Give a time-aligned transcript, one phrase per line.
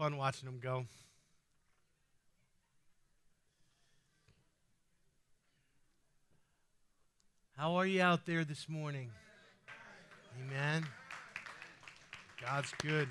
[0.00, 0.86] fun watching them go.
[7.54, 9.10] How are you out there this morning?
[10.40, 10.86] Amen.
[12.40, 13.10] God's good.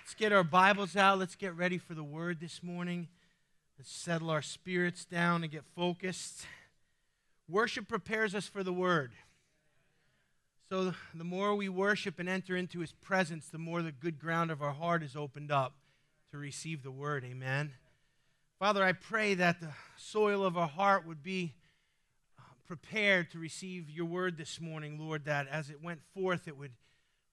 [0.00, 1.20] Let's get our Bibles out.
[1.20, 3.06] Let's get ready for the word this morning.
[3.78, 6.44] Let's settle our spirits down and get focused.
[7.48, 9.12] Worship prepares us for the word.
[10.68, 14.50] So the more we worship and enter into his presence, the more the good ground
[14.50, 15.74] of our heart is opened up
[16.30, 17.24] to receive the word.
[17.24, 17.72] Amen.
[18.58, 21.54] Father, I pray that the soil of our heart would be
[22.38, 26.56] uh, prepared to receive your word this morning, Lord, that as it went forth, it
[26.56, 26.72] would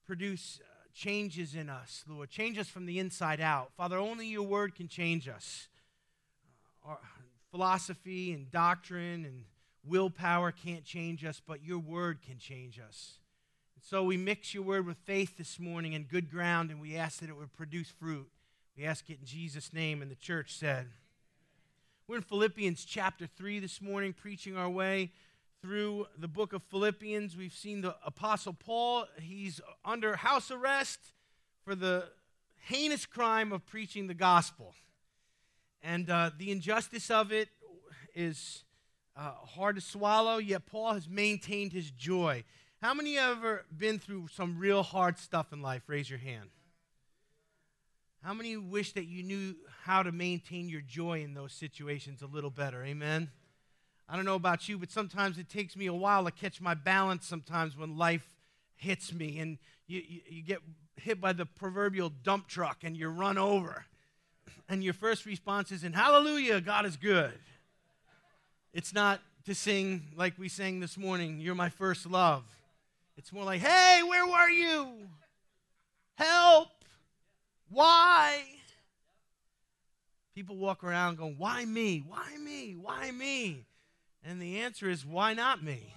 [0.04, 2.28] produce uh, changes in us, Lord.
[2.28, 3.70] Change us from the inside out.
[3.76, 5.68] Father, only your word can change us.
[6.84, 6.98] Uh, our
[7.52, 9.44] philosophy and doctrine and
[9.84, 13.18] willpower can't change us, but your word can change us.
[13.76, 16.96] And so we mix your word with faith this morning in good ground, and we
[16.96, 18.28] ask that it would produce fruit.
[18.78, 20.86] We ask it in Jesus' name, and the church said.
[22.06, 25.10] We're in Philippians chapter 3 this morning, preaching our way
[25.60, 27.36] through the book of Philippians.
[27.36, 29.06] We've seen the Apostle Paul.
[29.20, 31.00] He's under house arrest
[31.64, 32.04] for the
[32.68, 34.76] heinous crime of preaching the gospel.
[35.82, 37.48] And uh, the injustice of it
[38.14, 38.62] is
[39.16, 42.44] uh, hard to swallow, yet Paul has maintained his joy.
[42.80, 45.82] How many have ever been through some real hard stuff in life?
[45.88, 46.50] Raise your hand.
[48.22, 52.26] How many wish that you knew how to maintain your joy in those situations a
[52.26, 52.84] little better?
[52.84, 53.30] Amen.
[54.08, 56.74] I don't know about you, but sometimes it takes me a while to catch my
[56.74, 58.28] balance sometimes when life
[58.76, 60.58] hits me and you, you, you, get
[60.96, 63.84] hit by the proverbial dump truck and you're run over.
[64.68, 67.38] And your first response is, Hallelujah, God is good.
[68.72, 72.44] It's not to sing like we sang this morning, You're my first love.
[73.18, 74.92] It's more like, hey, where were you?
[76.14, 76.68] Help!
[77.70, 78.42] Why?
[80.34, 82.02] People walk around going, why me?
[82.06, 82.76] Why me?
[82.80, 83.66] Why me?
[84.24, 85.94] And the answer is, why not me?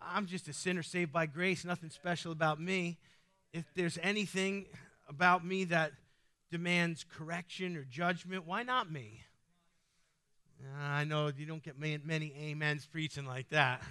[0.00, 2.98] I'm just a sinner saved by grace, nothing special about me.
[3.52, 4.66] If there's anything
[5.08, 5.92] about me that
[6.50, 9.22] demands correction or judgment, why not me?
[10.62, 13.82] Uh, I know you don't get many amens preaching like that.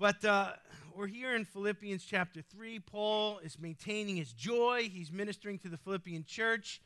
[0.00, 0.52] But uh,
[0.94, 2.78] we're here in Philippians chapter 3.
[2.78, 6.80] Paul is maintaining his joy, he's ministering to the Philippian church.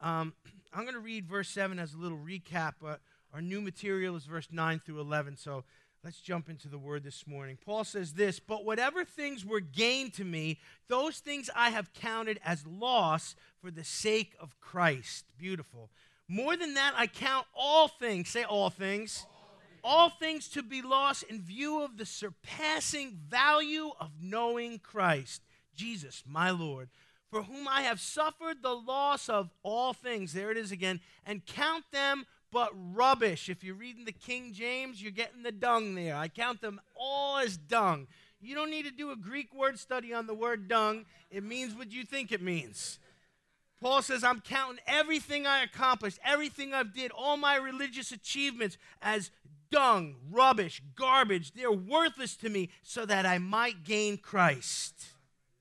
[0.00, 0.32] Um,
[0.74, 2.72] I'm going to read verse 7 as a little recap.
[2.84, 2.96] Uh,
[3.32, 5.36] our new material is verse 9 through 11.
[5.36, 5.62] So
[6.02, 7.56] let's jump into the word this morning.
[7.64, 12.40] Paul says this But whatever things were gained to me, those things I have counted
[12.44, 15.24] as loss for the sake of Christ.
[15.38, 15.88] Beautiful.
[16.26, 18.28] More than that, I count all things.
[18.28, 19.35] Say all things all
[20.18, 25.42] things to be lost in view of the surpassing value of knowing Christ,
[25.74, 26.88] Jesus, my Lord,
[27.30, 30.32] for whom I have suffered the loss of all things.
[30.32, 33.48] There it is again, and count them but rubbish.
[33.48, 36.16] If you're reading the King James, you're getting the dung there.
[36.16, 38.06] I count them all as dung.
[38.40, 41.74] You don't need to do a Greek word study on the word dung, it means
[41.74, 42.98] what you think it means.
[43.80, 49.30] Paul says, I'm counting everything I accomplished, everything I've did, all my religious achievements as
[49.70, 51.52] dung, rubbish, garbage.
[51.52, 55.06] They're worthless to me so that I might gain Christ.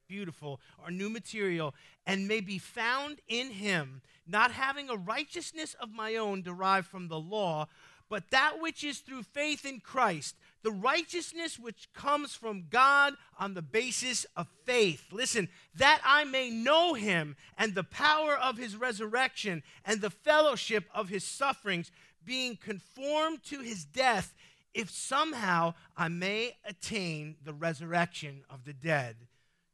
[0.08, 0.60] Beautiful.
[0.84, 1.74] Our new material,
[2.06, 7.08] and may be found in him, not having a righteousness of my own derived from
[7.08, 7.68] the law,
[8.10, 13.54] but that which is through faith in Christ, the righteousness which comes from God on
[13.54, 15.06] the basis of faith.
[15.12, 20.86] Listen, that I may know him and the power of his resurrection and the fellowship
[20.94, 21.92] of his sufferings
[22.26, 24.34] being conformed to his death,
[24.74, 29.16] if somehow I may attain the resurrection of the dead.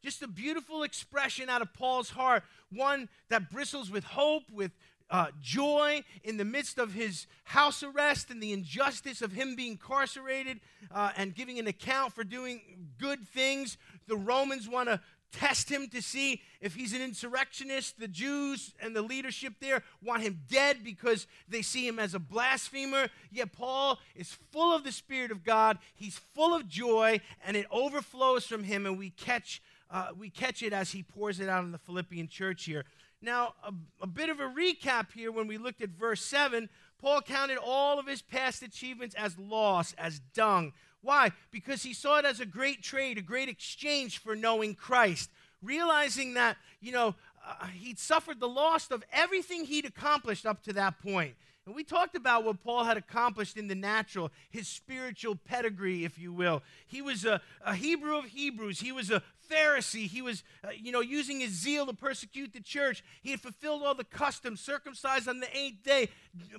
[0.03, 4.71] Just a beautiful expression out of Paul's heart, one that bristles with hope, with
[5.11, 9.73] uh, joy in the midst of his house arrest and the injustice of him being
[9.73, 10.59] incarcerated
[10.89, 12.61] uh, and giving an account for doing
[12.97, 13.77] good things.
[14.07, 15.01] The Romans want to
[15.31, 17.99] test him to see if he's an insurrectionist.
[17.99, 22.19] The Jews and the leadership there want him dead because they see him as a
[22.19, 23.09] blasphemer.
[23.31, 25.77] Yet Paul is full of the Spirit of God.
[25.95, 30.63] He's full of joy, and it overflows from him, and we catch, uh, we catch
[30.63, 32.85] it as he pours it out in the Philippian church here.
[33.21, 36.69] Now, a, a bit of a recap here when we looked at verse 7.
[36.99, 40.73] Paul counted all of his past achievements as loss, as dung.
[41.01, 41.31] Why?
[41.51, 45.29] Because he saw it as a great trade, a great exchange for knowing Christ,
[45.61, 47.15] realizing that, you know,
[47.45, 51.35] uh, he'd suffered the loss of everything he'd accomplished up to that point.
[51.67, 56.17] And we talked about what Paul had accomplished in the natural, his spiritual pedigree, if
[56.17, 56.63] you will.
[56.87, 58.79] He was a, a Hebrew of Hebrews.
[58.79, 60.07] He was a Pharisee.
[60.07, 63.03] He was, uh, you know, using his zeal to persecute the church.
[63.21, 66.09] He had fulfilled all the customs, circumcised on the eighth day.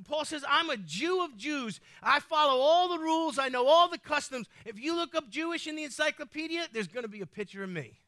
[0.04, 1.81] Paul says, I'm a Jew of Jews.
[2.00, 3.40] I follow all the rules.
[3.40, 4.46] I know all the customs.
[4.64, 7.70] If you look up Jewish in the encyclopedia, there's going to be a picture of
[7.70, 7.98] me.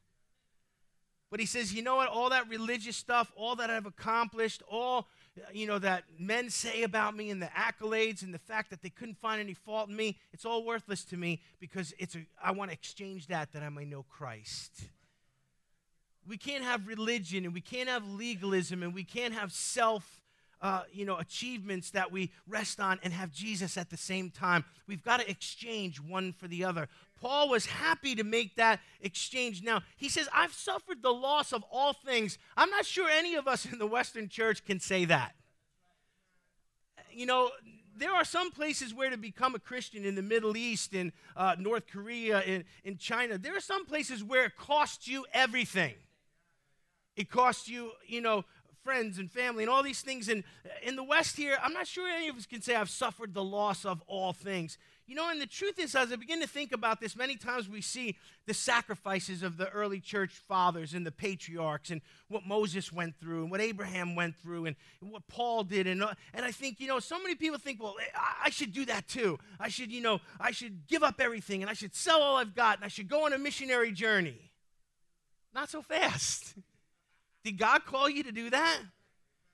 [1.28, 2.08] But he says, you know what?
[2.08, 5.08] All that religious stuff, all that I've accomplished, all
[5.52, 8.90] you know, that men say about me and the accolades and the fact that they
[8.90, 12.52] couldn't find any fault in me, it's all worthless to me because it's a, I
[12.52, 14.72] want to exchange that that I may know Christ.
[16.26, 20.23] We can't have religion and we can't have legalism and we can't have self
[20.64, 24.64] uh, you know, achievements that we rest on and have Jesus at the same time.
[24.88, 26.88] We've got to exchange one for the other.
[27.20, 29.62] Paul was happy to make that exchange.
[29.62, 32.38] Now, he says, I've suffered the loss of all things.
[32.56, 35.34] I'm not sure any of us in the Western church can say that.
[37.12, 37.50] You know,
[37.94, 41.56] there are some places where to become a Christian in the Middle East, in uh,
[41.58, 45.92] North Korea, in, in China, there are some places where it costs you everything.
[47.16, 48.46] It costs you, you know,
[48.84, 50.28] friends and family and all these things.
[50.28, 50.44] And
[50.82, 53.42] in the West here, I'm not sure any of us can say I've suffered the
[53.42, 54.78] loss of all things.
[55.06, 57.68] You know, and the truth is, as I begin to think about this, many times
[57.68, 58.16] we see
[58.46, 63.42] the sacrifices of the early church fathers and the patriarchs and what Moses went through
[63.42, 65.86] and what Abraham went through and, what Paul did.
[65.86, 68.72] And, uh, and I think, you know, so many people think, well, I, I should
[68.72, 69.38] do that too.
[69.60, 72.54] I should, you know, I should give up everything and I should sell all I've
[72.54, 74.52] got and I should go on a missionary journey.
[75.54, 76.54] Not so fast.
[77.44, 78.80] Did God call you to do that?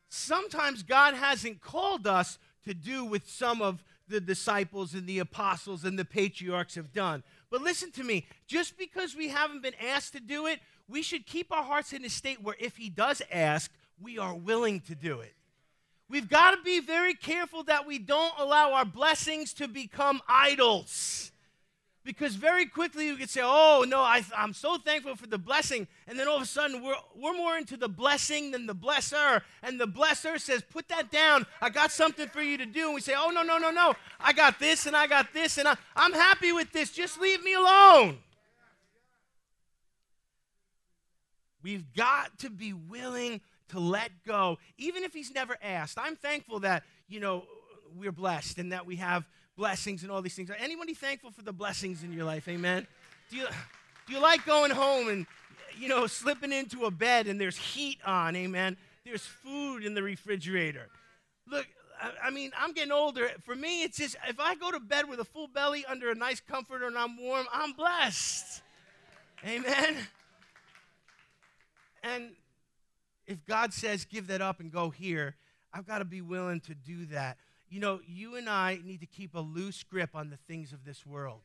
[0.08, 5.84] Sometimes God hasn't called us to do with some of the disciples and the apostles
[5.84, 7.22] and the patriarchs have done.
[7.50, 11.26] But listen to me, just because we haven't been asked to do it, we should
[11.26, 13.70] keep our hearts in a state where if he does ask,
[14.00, 15.34] we are willing to do it.
[16.08, 21.29] We've got to be very careful that we don't allow our blessings to become idols.
[22.10, 25.86] Because very quickly you could say, oh, no, I, am so thankful for the blessing.
[26.08, 29.42] And then all of a sudden we're, we're more into the blessing than the blesser.
[29.62, 31.46] And the blesser says, put that down.
[31.62, 32.86] I got something for you to do.
[32.86, 33.94] And we say, oh, no, no, no, no.
[34.18, 36.90] I got this and I got this and I, I'm happy with this.
[36.90, 38.18] Just leave me alone.
[41.62, 45.96] We've got to be willing to let go, even if he's never asked.
[45.96, 47.44] I'm thankful that, you know,
[47.96, 49.28] we're blessed and that we have
[49.60, 50.48] blessings and all these things.
[50.48, 52.48] Are anybody thankful for the blessings in your life?
[52.48, 52.86] Amen.
[53.30, 53.46] Do you
[54.06, 55.26] do you like going home and
[55.78, 58.34] you know slipping into a bed and there's heat on?
[58.36, 58.78] Amen.
[59.04, 60.88] There's food in the refrigerator.
[61.46, 61.66] Look,
[62.00, 63.32] I, I mean, I'm getting older.
[63.44, 66.14] For me, it's just if I go to bed with a full belly under a
[66.14, 68.62] nice comforter and I'm warm, I'm blessed.
[69.46, 69.96] Amen.
[72.02, 72.30] And
[73.26, 75.34] if God says, give that up and go here,
[75.74, 77.36] I've got to be willing to do that
[77.70, 80.84] you know, you and I need to keep a loose grip on the things of
[80.84, 81.42] this world.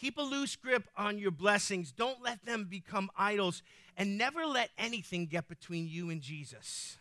[0.00, 1.92] Keep a loose grip on your blessings.
[1.92, 3.62] Don't let them become idols,
[3.96, 6.96] and never let anything get between you and Jesus.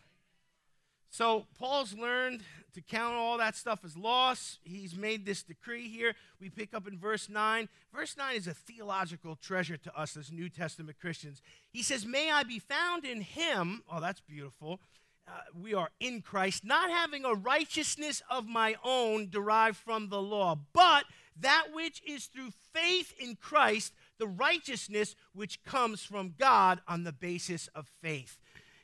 [1.10, 2.42] So, Paul's learned
[2.74, 4.57] to count all that stuff as loss.
[4.63, 6.15] He's made this decree here.
[6.42, 7.69] We pick up in verse 9.
[7.94, 11.42] Verse 9 is a theological treasure to us as New Testament Christians.
[11.71, 13.83] He says, May I be found in him.
[13.92, 14.80] Oh, that's beautiful
[15.28, 20.22] uh, we are in Christ, not having a righteousness of my own derived from the
[20.22, 21.06] law, but
[21.40, 27.14] that which is through faith in Christ, the righteousness which comes from God on the
[27.14, 28.38] basis of faith.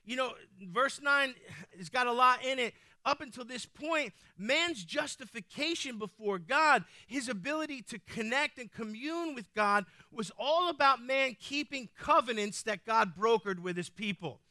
[0.06, 0.32] You know,
[0.62, 1.36] verse 9
[1.78, 2.74] has got a lot in it.
[3.06, 9.54] Up until this point, man's justification before God, his ability to connect and commune with
[9.54, 14.42] God, was all about man keeping covenants that God brokered with his people.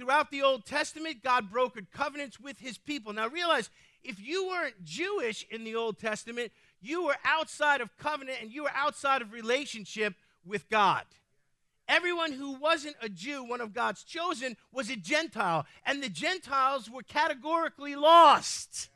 [0.00, 3.12] Throughout the Old Testament, God brokered covenants with his people.
[3.12, 3.68] Now realize,
[4.02, 8.62] if you weren't Jewish in the Old Testament, you were outside of covenant and you
[8.62, 11.04] were outside of relationship with God.
[11.86, 16.88] Everyone who wasn't a Jew, one of God's chosen, was a Gentile, and the Gentiles
[16.88, 18.88] were categorically lost.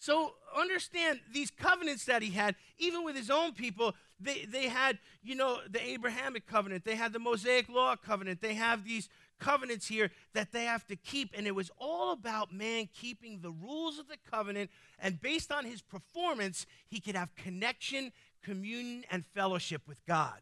[0.00, 4.98] So understand these covenants that he had, even with his own people, they, they had,
[5.22, 9.08] you know, the Abrahamic covenant, they had the Mosaic law covenant, they have these
[9.40, 11.30] covenants here that they have to keep.
[11.36, 14.70] And it was all about man keeping the rules of the covenant.
[15.00, 20.38] And based on his performance, he could have connection, communion, and fellowship with God.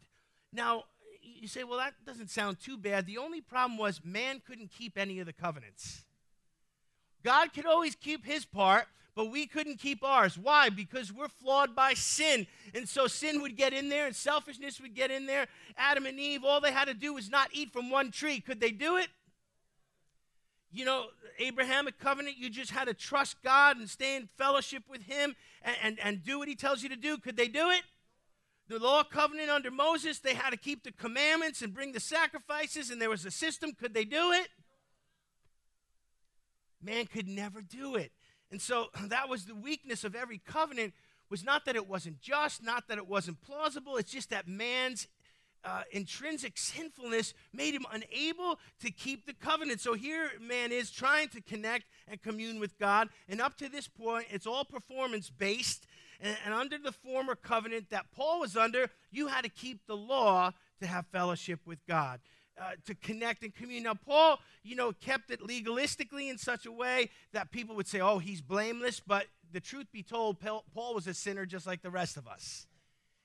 [0.52, 0.85] Now,
[1.23, 3.07] you say, well, that doesn't sound too bad.
[3.07, 6.05] The only problem was man couldn't keep any of the covenants.
[7.25, 8.87] God could always keep his part,
[9.19, 10.39] but we couldn't keep ours.
[10.39, 10.69] Why?
[10.69, 12.47] Because we're flawed by sin.
[12.73, 15.49] And so sin would get in there and selfishness would get in there.
[15.77, 18.39] Adam and Eve, all they had to do was not eat from one tree.
[18.39, 19.09] Could they do it?
[20.71, 21.07] you know,
[21.39, 25.77] Abrahamic covenant, you just had to trust God and stay in fellowship with Him and,
[25.83, 27.17] and, and do what He tells you to do.
[27.17, 27.83] Could they do it?
[28.69, 32.91] The law covenant under Moses, they had to keep the commandments and bring the sacrifices,
[32.91, 33.73] and there was a system.
[33.73, 34.49] Could they do it?
[36.83, 38.13] Man could never do it.
[38.50, 40.95] And so that was the weakness of every covenant
[41.31, 45.09] was not that it wasn't just, not that it wasn't plausible, it's just that man's
[45.64, 49.81] uh, intrinsic sinfulness made him unable to keep the covenant.
[49.81, 53.09] So here, man is trying to connect and commune with God.
[53.28, 55.87] And up to this point, it's all performance based.
[56.21, 59.97] And, and under the former covenant that Paul was under, you had to keep the
[59.97, 62.21] law to have fellowship with God.
[62.61, 63.85] Uh, to connect and commune.
[63.85, 68.00] Now, Paul, you know, kept it legalistically in such a way that people would say,
[68.00, 68.99] oh, he's blameless.
[68.99, 72.67] But the truth be told, Paul was a sinner just like the rest of us.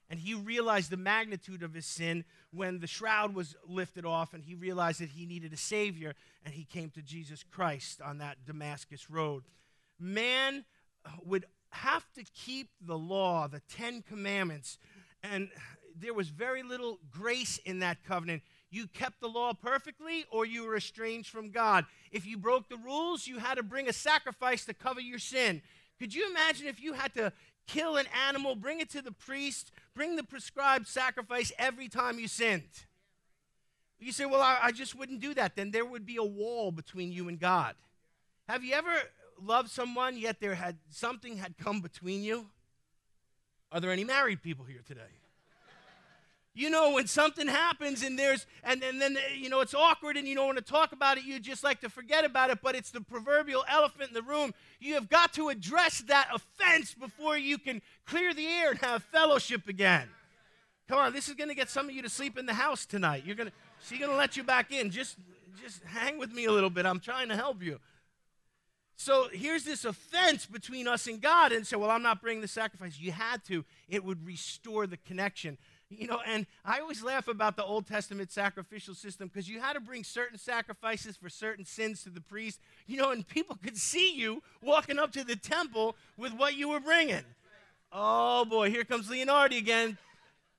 [0.08, 4.44] And he realized the magnitude of his sin when the shroud was lifted off and
[4.44, 6.14] he realized that he needed a Savior
[6.46, 9.46] and he came to Jesus Christ on that Damascus road.
[10.00, 10.66] Man
[11.26, 14.78] would have to keep the law, the Ten Commandments,
[15.24, 15.50] and
[15.98, 18.44] there was very little grace in that covenant.
[18.74, 21.86] You kept the law perfectly or you were estranged from God.
[22.12, 25.62] If you broke the rules, you had to bring a sacrifice to cover your sin.
[26.00, 27.32] Could you imagine if you had to
[27.68, 32.28] kill an animal, bring it to the priest, bring the prescribed sacrifice every time you
[32.28, 32.86] sinned.
[34.00, 35.56] You say, Well, I, I, just wouldn't do that.
[35.56, 37.76] Then there would be a wall between you and God.
[38.50, 38.94] Have you ever
[39.42, 42.48] loved someone yet there had something had come between you?
[43.72, 45.23] Are there any married people here today?
[46.56, 50.18] You know, when something happens and there's, and, and then, eh, you know, it's awkward
[50.18, 52.60] and you don't want to talk about it, you just like to forget about it,
[52.62, 54.54] but it's the proverbial elephant in the room.
[54.80, 59.02] You have got to address that offense before you can clear the air and have
[59.04, 60.08] fellowship again.
[60.88, 62.86] Come on, this is going to get some of you to sleep in the house
[62.86, 63.24] tonight.
[63.26, 63.56] You're going to,
[63.88, 64.92] she's going to let you back in.
[64.92, 65.18] Just,
[65.60, 66.86] just hang with me a little bit.
[66.86, 67.80] I'm trying to help you.
[68.96, 72.48] So here's this offense between us and God, and so, well, I'm not bringing the
[72.48, 73.00] sacrifice.
[73.00, 73.66] You had to.
[73.90, 75.58] It would restore the connection.
[75.98, 79.74] You know, and I always laugh about the Old Testament sacrificial system because you had
[79.74, 83.78] to bring certain sacrifices for certain sins to the priest, you know, and people could
[83.78, 87.24] see you walking up to the temple with what you were bringing.
[87.92, 89.98] Oh boy, here comes Leonardi again.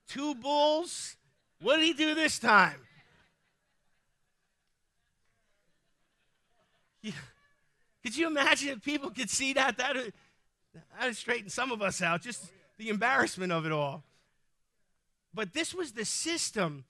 [0.07, 1.17] Two bulls.
[1.61, 2.79] What did he do this time?
[8.03, 9.77] Could you imagine if people could see that?
[9.77, 14.03] That would straighten some of us out, just the embarrassment of it all.
[15.35, 16.85] But this was the system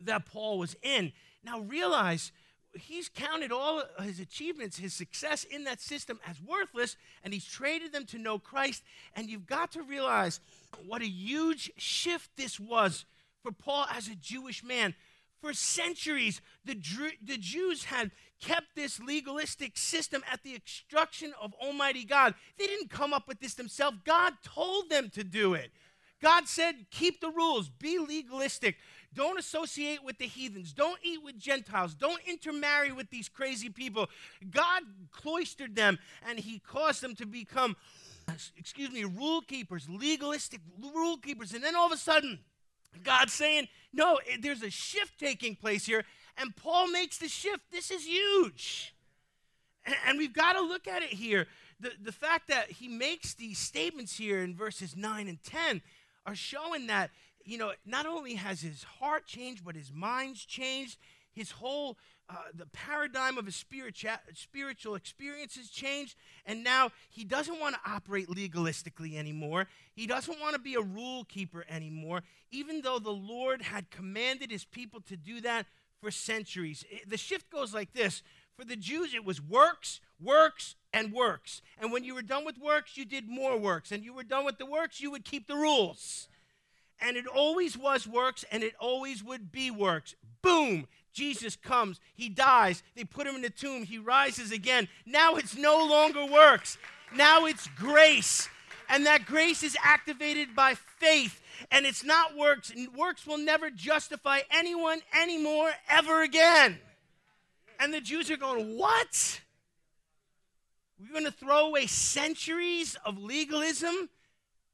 [0.00, 1.12] that Paul was in.
[1.44, 2.32] Now realize
[2.72, 7.92] he's counted all his achievements, his success in that system as worthless, and he's traded
[7.92, 8.82] them to know Christ.
[9.14, 10.40] And you've got to realize
[10.86, 13.04] what a huge shift this was
[13.42, 14.94] for Paul as a Jewish man.
[15.40, 16.74] For centuries, the,
[17.24, 18.10] the Jews had
[18.40, 22.34] kept this legalistic system at the instruction of Almighty God.
[22.58, 25.70] They didn't come up with this themselves, God told them to do it.
[26.20, 28.76] God said, keep the rules, be legalistic.
[29.14, 30.72] Don't associate with the heathens.
[30.72, 31.94] Don't eat with Gentiles.
[31.94, 34.08] Don't intermarry with these crazy people.
[34.50, 34.82] God
[35.12, 35.98] cloistered them
[36.28, 37.76] and he caused them to become,
[38.56, 40.60] excuse me, rule keepers, legalistic
[40.94, 41.54] rule keepers.
[41.54, 42.40] And then all of a sudden,
[43.02, 46.04] God's saying, no, eh, there's a shift taking place here.
[46.36, 47.70] And Paul makes the shift.
[47.70, 48.94] This is huge.
[50.06, 51.46] And we've got to look at it here.
[51.80, 55.80] The, the fact that he makes these statements here in verses 9 and 10
[56.28, 57.10] are showing that,
[57.42, 60.98] you know, not only has his heart changed, but his mind's changed.
[61.32, 61.96] His whole,
[62.28, 66.16] uh, the paradigm of his spiritual, spiritual experience has changed.
[66.44, 69.68] And now he doesn't want to operate legalistically anymore.
[69.94, 74.50] He doesn't want to be a rule keeper anymore, even though the Lord had commanded
[74.50, 75.64] his people to do that
[76.02, 76.84] for centuries.
[77.06, 78.22] The shift goes like this
[78.54, 81.62] for the Jews, it was works, works, and works.
[81.80, 83.92] And when you were done with works, you did more works.
[83.92, 86.28] And you were done with the works, you would keep the rules.
[87.00, 90.14] And it always was works, and it always would be works.
[90.42, 90.88] Boom!
[91.12, 94.88] Jesus comes, he dies, they put him in the tomb, he rises again.
[95.04, 96.78] Now it's no longer works,
[97.14, 98.48] now it's grace.
[98.90, 102.70] And that grace is activated by faith, and it's not works.
[102.70, 106.78] And works will never justify anyone anymore, ever again.
[107.78, 109.40] And the Jews are going, What?
[110.98, 114.08] We're going to throw away centuries of legalism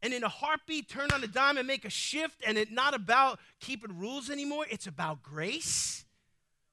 [0.02, 2.94] and in a heartbeat turn on a dime and make a shift and it's not
[2.94, 4.64] about keeping rules anymore.
[4.70, 6.04] It's about grace.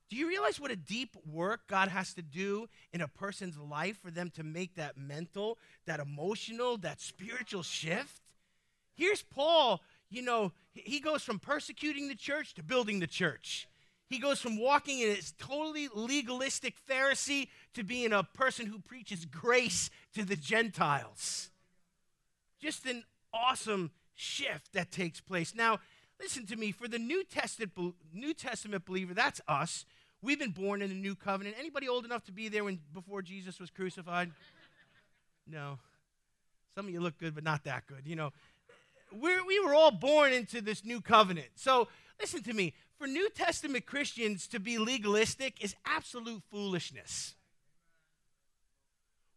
[0.10, 3.98] Do you realize what a deep work God has to do in a person's life
[4.01, 8.22] for them to make that mental, that emotional, that spiritual shift?
[8.93, 13.67] Here's Paul, you know, he goes from persecuting the church to building the church.
[14.10, 19.25] He goes from walking in his totally legalistic Pharisee to being a person who preaches
[19.25, 21.50] grace to the Gentiles.
[22.62, 25.56] Just an awesome shift that takes place.
[25.56, 25.80] Now,
[26.20, 26.72] listen to me.
[26.72, 29.86] For the New Testament, New Testament believer, that's us.
[30.22, 31.56] We've been born in the new covenant.
[31.60, 34.32] Anybody old enough to be there when before Jesus was crucified?
[35.48, 35.80] No.
[36.75, 38.04] Some of you look good, but not that good.
[38.06, 38.32] You know,
[39.12, 41.48] we're, we were all born into this new covenant.
[41.56, 41.88] So
[42.20, 42.74] listen to me.
[42.98, 47.34] For New Testament Christians to be legalistic is absolute foolishness.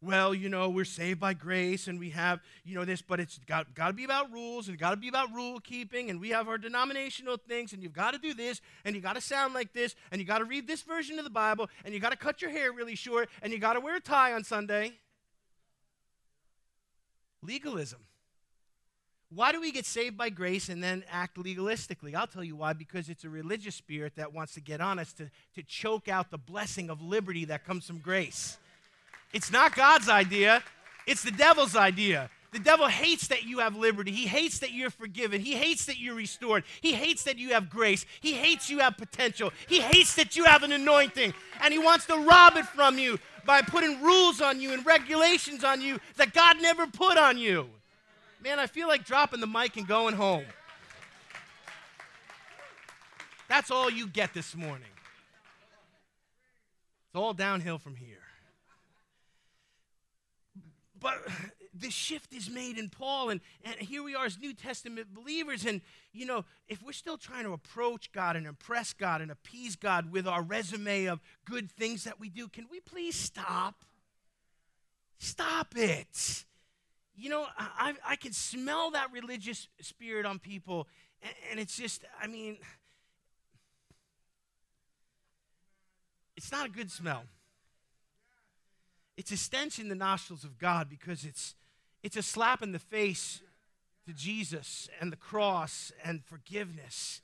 [0.05, 3.39] Well, you know, we're saved by grace and we have, you know, this, but it's
[3.47, 6.29] got, got to be about rules and got to be about rule keeping and we
[6.29, 9.55] have our denominational things and you've got to do this and you got to sound
[9.55, 12.11] like this and you got to read this version of the Bible and you got
[12.11, 14.93] to cut your hair really short and you got to wear a tie on Sunday.
[17.41, 18.01] Legalism.
[19.31, 22.15] Why do we get saved by grace and then act legalistically?
[22.15, 25.15] I'll tell you why because it's a religious spirit that wants to get on us
[25.15, 28.59] to, to choke out the blessing of liberty that comes from grace.
[29.35, 30.63] It's not God's idea,
[31.07, 32.31] it's the devil's idea.
[32.53, 34.13] The devil hates that you have liberty.
[34.13, 35.41] He hates that you're forgiven.
[35.41, 36.63] He hates that you're restored.
[36.81, 38.07] He hates that you have grace.
[38.21, 39.53] He hates you have potential.
[39.69, 41.35] He hates that you have an anointing.
[41.61, 45.65] And he wants to rob it from you by putting rules on you and regulations
[45.65, 47.69] on you that God never put on you.
[48.41, 50.45] Man, I feel like dropping the mic and going home.
[53.49, 54.87] That's all you get this morning.
[57.09, 58.24] It's all downhill from here.
[61.05, 61.21] But
[61.75, 65.67] the shift is made in Paul, and, and here we are as New Testament believers.
[65.67, 65.83] And,
[66.13, 70.11] you know, if we're still trying to approach God and impress God and appease God
[70.11, 73.85] with our resume of good things that we do, can we please stop?
[75.19, 76.45] Stop it
[77.17, 80.89] you know, I, I can smell that religious spirit on people,
[81.23, 82.59] and, and it's just, I mean,
[86.37, 87.25] it's not a good smell.
[89.17, 91.55] It's a stench in the nostrils of God because it's,
[92.03, 93.43] it's a slap in the face
[94.07, 97.21] to Jesus and the cross and forgiveness.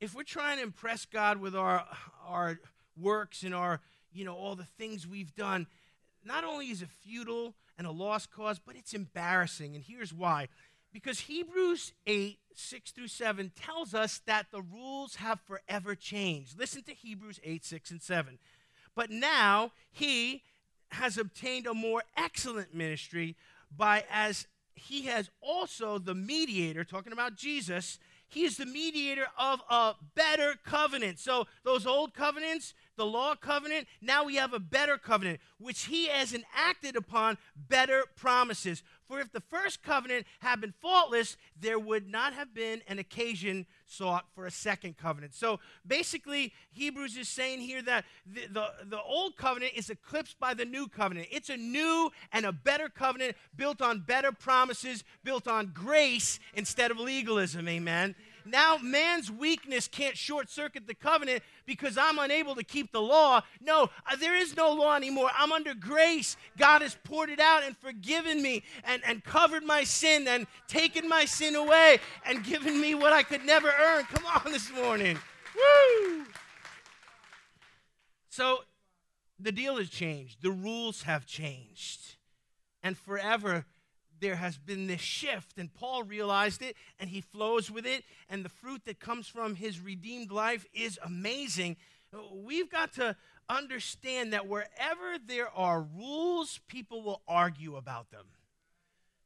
[0.00, 1.84] If we're trying to impress God with our,
[2.26, 2.60] our
[2.96, 3.80] works and our,
[4.12, 5.66] you know, all the things we've done,
[6.24, 9.76] not only is it futile, and a lost cause, but it's embarrassing.
[9.76, 10.48] And here's why.
[10.92, 16.58] Because Hebrews 8, 6 through 7 tells us that the rules have forever changed.
[16.58, 18.38] Listen to Hebrews 8, 6 and 7.
[18.96, 20.42] But now he
[20.90, 23.36] has obtained a more excellent ministry
[23.76, 27.98] by as he has also the mediator, talking about Jesus,
[28.28, 31.18] he is the mediator of a better covenant.
[31.18, 36.08] So those old covenants, the law covenant, now we have a better covenant, which he
[36.08, 38.82] has enacted upon better promises.
[39.06, 43.64] For if the first covenant had been faultless, there would not have been an occasion
[43.86, 45.32] sought for a second covenant.
[45.32, 50.52] So basically, Hebrews is saying here that the, the, the, old covenant is eclipsed by
[50.52, 51.28] the new covenant.
[51.30, 56.90] It's a new and a better covenant built on better promises, built on grace instead
[56.90, 57.66] of legalism.
[57.66, 58.14] Amen.
[58.44, 63.42] Now, man's weakness can't short circuit the covenant because I'm unable to keep the law.
[63.60, 65.30] No, uh, there is no law anymore.
[65.36, 66.36] I'm under grace.
[66.56, 71.08] God has poured it out and forgiven me and, and covered my sin and taken
[71.08, 74.04] my sin away and given me what I could never earn.
[74.04, 75.18] Come on this morning.
[75.54, 76.24] Woo!
[78.30, 78.60] So
[79.38, 82.16] the deal has changed, the rules have changed.
[82.82, 83.66] And forever,
[84.20, 88.44] there has been this shift, and Paul realized it, and he flows with it, and
[88.44, 91.76] the fruit that comes from his redeemed life is amazing.
[92.32, 93.16] We've got to
[93.48, 98.26] understand that wherever there are rules, people will argue about them.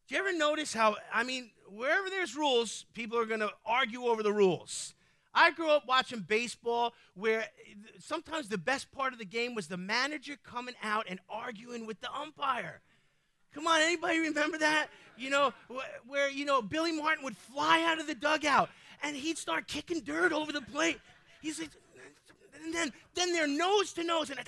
[0.08, 4.04] Do you ever notice how, I mean, wherever there's rules, people are going to argue
[4.04, 4.94] over the rules.
[5.34, 7.46] I grew up watching baseball where
[7.98, 12.00] sometimes the best part of the game was the manager coming out and arguing with
[12.00, 12.82] the umpire.
[13.54, 14.88] Come on, anybody remember that?
[15.16, 15.52] You know,
[16.08, 18.70] where, you know, Billy Martin would fly out of the dugout
[19.02, 20.98] and he'd start kicking dirt over the plate.
[21.40, 21.70] He's like,
[22.64, 24.30] and then, then they're nose to nose.
[24.30, 24.38] And,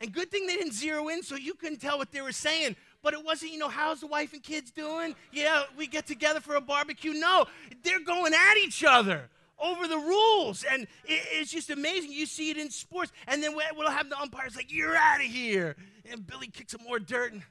[0.00, 2.76] and good thing they didn't zero in so you couldn't tell what they were saying.
[3.02, 5.14] But it wasn't, you know, how's the wife and kids doing?
[5.32, 7.12] Yeah, we get together for a barbecue.
[7.12, 7.46] No,
[7.82, 10.64] they're going at each other over the rules.
[10.70, 12.12] And it's just amazing.
[12.12, 13.12] You see it in sports.
[13.26, 15.76] And then we'll have the umpires like, you're out of here.
[16.10, 17.42] And Billy kicks some more dirt and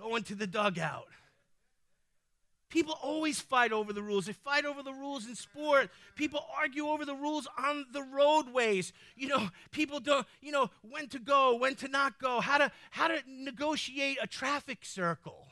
[0.00, 1.06] go into the dugout.
[2.70, 4.26] People always fight over the rules.
[4.26, 5.90] They fight over the rules in sport.
[6.14, 8.92] People argue over the rules on the roadways.
[9.16, 12.70] You know, people don't, you know, when to go, when to not go, how to
[12.90, 15.48] how to negotiate a traffic circle.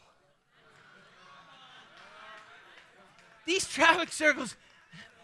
[3.48, 4.56] These traffic circles,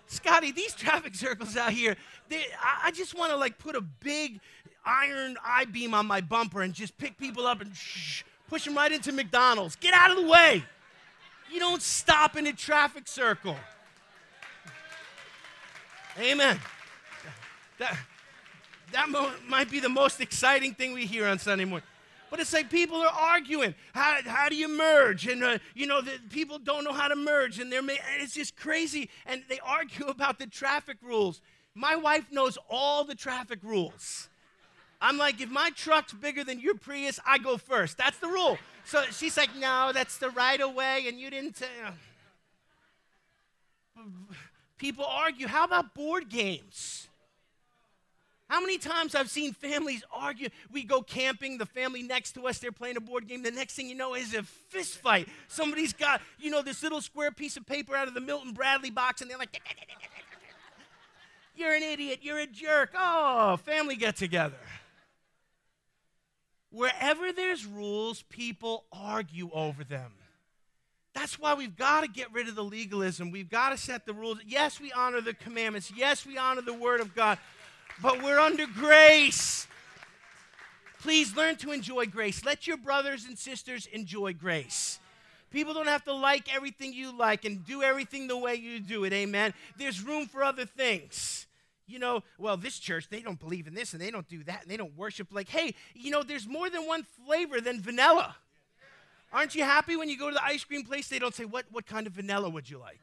[0.07, 1.95] Scotty, these traffic circles out here,
[2.31, 4.41] they, I, I just want to like put a big
[4.83, 8.77] iron I beam on my bumper and just pick people up and shh, push them
[8.77, 9.77] right into McDonald's.
[9.77, 10.65] Get out of the way.
[11.53, 13.57] You don't stop in a traffic circle.
[16.19, 16.59] Amen.
[17.79, 17.99] That,
[18.93, 21.87] that mo- might be the most exciting thing we hear on Sunday morning.
[22.31, 23.75] But it's like people are arguing.
[23.93, 25.27] How, how do you merge?
[25.27, 27.61] And, uh, you know, the, people don't know how to merge.
[27.61, 29.09] And, they're and it's just crazy.
[29.27, 31.41] And they argue about the traffic rules.
[31.75, 34.29] My wife knows all the traffic rules.
[35.01, 37.99] I'm like, if my truck's bigger than your Prius, I go first.
[37.99, 38.59] That's the rule.
[38.85, 41.61] So she's like, no, that's the right of way, and you didn't.
[41.63, 41.91] Uh.
[44.79, 45.47] People argue.
[45.47, 47.09] How about board games?
[48.55, 50.49] How many times I've seen families argue?
[50.71, 53.43] We go camping, the family next to us, they're playing a board game.
[53.43, 55.29] The next thing you know is a fist fight.
[55.49, 58.90] Somebody's got, you know, this little square piece of paper out of the Milton Bradley
[58.90, 59.61] box, and they're like,
[61.57, 62.90] You're an idiot, you're a jerk.
[62.97, 64.55] Oh, family get together.
[66.71, 70.12] Wherever there's rules, people argue over them.
[71.12, 73.33] That's why we've got to get rid of the legalism.
[73.33, 74.38] We've got to set the rules.
[74.47, 75.93] Yes, we honor the commandments.
[75.95, 77.38] Yes, we honor the Word of God
[78.02, 79.66] but we're under grace.
[81.00, 82.44] Please learn to enjoy grace.
[82.44, 84.98] Let your brothers and sisters enjoy grace.
[85.50, 89.04] People don't have to like everything you like and do everything the way you do
[89.04, 89.12] it.
[89.12, 89.54] Amen.
[89.78, 91.46] There's room for other things.
[91.87, 94.62] You know, well, this church, they don't believe in this and they don't do that
[94.62, 98.35] and they don't worship like, hey, you know, there's more than one flavor than vanilla.
[99.33, 101.09] Aren't you happy when you go to the ice cream place?
[101.09, 103.02] They don't say, what, what kind of vanilla would you like?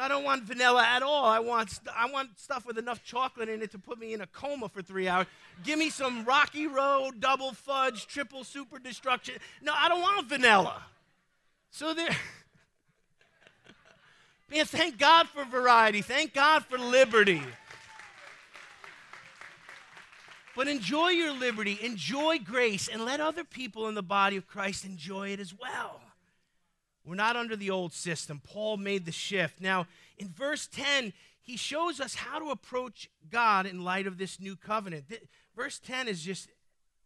[0.00, 1.24] I don't want vanilla at all.
[1.24, 4.26] I want, I want stuff with enough chocolate in it to put me in a
[4.26, 5.26] coma for three hours.
[5.64, 9.34] Give me some Rocky Road, double fudge, triple super destruction.
[9.60, 10.82] No, I don't want vanilla.
[11.70, 12.10] So there.
[14.50, 16.00] Man, thank God for variety.
[16.00, 17.42] Thank God for liberty.
[20.56, 24.84] But enjoy your liberty, enjoy grace, and let other people in the body of Christ
[24.84, 26.00] enjoy it as well.
[27.08, 28.40] We're not under the old system.
[28.44, 29.60] Paul made the shift.
[29.60, 29.86] Now,
[30.18, 34.56] in verse 10, he shows us how to approach God in light of this new
[34.56, 35.06] covenant.
[35.56, 36.50] Verse 10 is just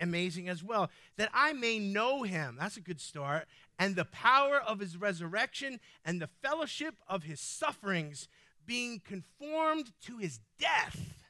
[0.00, 0.90] amazing as well.
[1.18, 2.56] That I may know him.
[2.58, 3.46] That's a good start.
[3.78, 8.26] And the power of his resurrection and the fellowship of his sufferings,
[8.66, 11.24] being conformed to his death.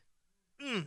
[0.64, 0.87] Mm.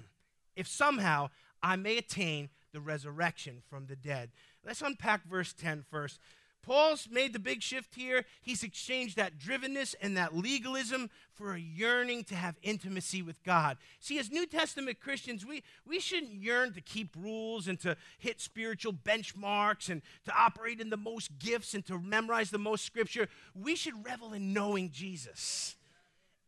[0.55, 1.29] If somehow
[1.61, 4.31] I may attain the resurrection from the dead.
[4.65, 6.19] Let's unpack verse 10 first.
[6.65, 8.25] Paul's made the big shift here.
[8.41, 13.77] He's exchanged that drivenness and that legalism for a yearning to have intimacy with God.
[13.99, 18.41] See, as New Testament Christians, we, we shouldn't yearn to keep rules and to hit
[18.41, 23.27] spiritual benchmarks and to operate in the most gifts and to memorize the most scripture.
[23.53, 25.74] We should revel in knowing Jesus.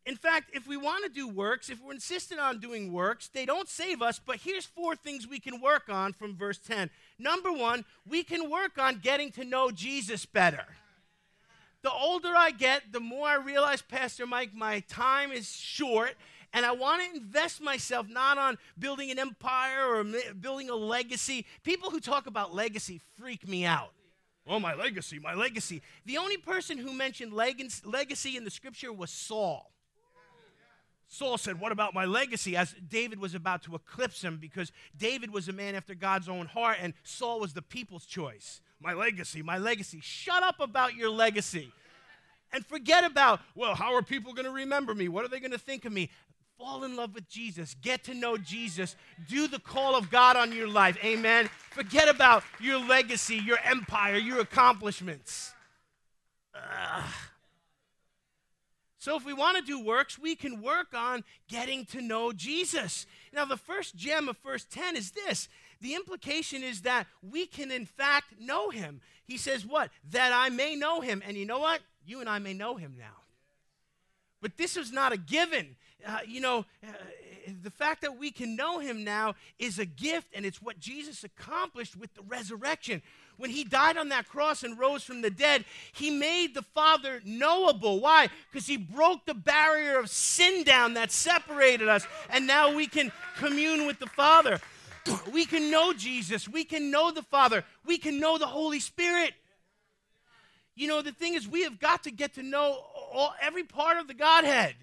[0.08, 3.46] In fact, if we want to do works, if we're insistent on doing works, they
[3.46, 6.90] don't save us, but here's four things we can work on from verse 10.
[7.20, 10.64] Number one, we can work on getting to know Jesus better.
[11.82, 16.16] The older I get, the more I realize, Pastor Mike, my time is short,
[16.54, 20.06] and I want to invest myself not on building an empire or
[20.40, 21.46] building a legacy.
[21.64, 23.92] People who talk about legacy freak me out.
[24.48, 25.82] Oh, my legacy, my legacy.
[26.06, 29.70] The only person who mentioned legacy in the scripture was Saul.
[31.08, 32.56] Saul said, What about my legacy?
[32.56, 36.48] As David was about to eclipse him because David was a man after God's own
[36.48, 38.62] heart and Saul was the people's choice.
[38.80, 40.00] My legacy, my legacy.
[40.02, 41.72] Shut up about your legacy.
[42.54, 45.08] And forget about, well, how are people going to remember me?
[45.10, 46.10] What are they going to think of me?
[46.58, 47.76] Fall in love with Jesus.
[47.82, 48.96] Get to know Jesus.
[49.28, 50.98] Do the call of God on your life.
[51.04, 51.50] Amen.
[51.72, 55.54] Forget about your legacy, your empire, your accomplishments.
[56.56, 57.04] Ugh.
[59.08, 63.06] So, if we want to do works, we can work on getting to know Jesus.
[63.32, 65.48] Now, the first gem of verse 10 is this
[65.80, 69.00] the implication is that we can, in fact, know him.
[69.24, 69.92] He says, What?
[70.12, 71.24] That I may know him.
[71.26, 71.80] And you know what?
[72.06, 73.24] You and I may know him now.
[74.42, 75.78] But this is not a given.
[76.06, 76.92] Uh, you know, uh,
[77.64, 81.24] the fact that we can know him now is a gift, and it's what Jesus
[81.24, 83.02] accomplished with the resurrection
[83.38, 87.22] when he died on that cross and rose from the dead, he made the Father
[87.24, 88.00] knowable.
[88.00, 88.30] Why?
[88.52, 93.12] Because he broke the barrier of sin down that separated us, and now we can
[93.38, 94.60] commune with the Father.
[95.32, 96.50] We can know Jesus.
[96.50, 97.64] We can know the Father.
[97.86, 99.34] We can know the Holy Spirit.
[100.76, 102.84] You know, the thing is, we have got to get to know
[103.14, 104.76] all, every part of the Godhead.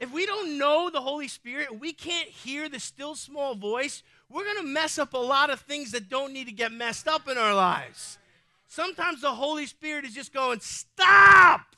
[0.00, 4.44] If we don't know the Holy Spirit, we can't hear the still small voice, we're
[4.44, 7.28] going to mess up a lot of things that don't need to get messed up
[7.28, 8.18] in our lives.
[8.66, 11.73] Sometimes the Holy Spirit is just going, stop.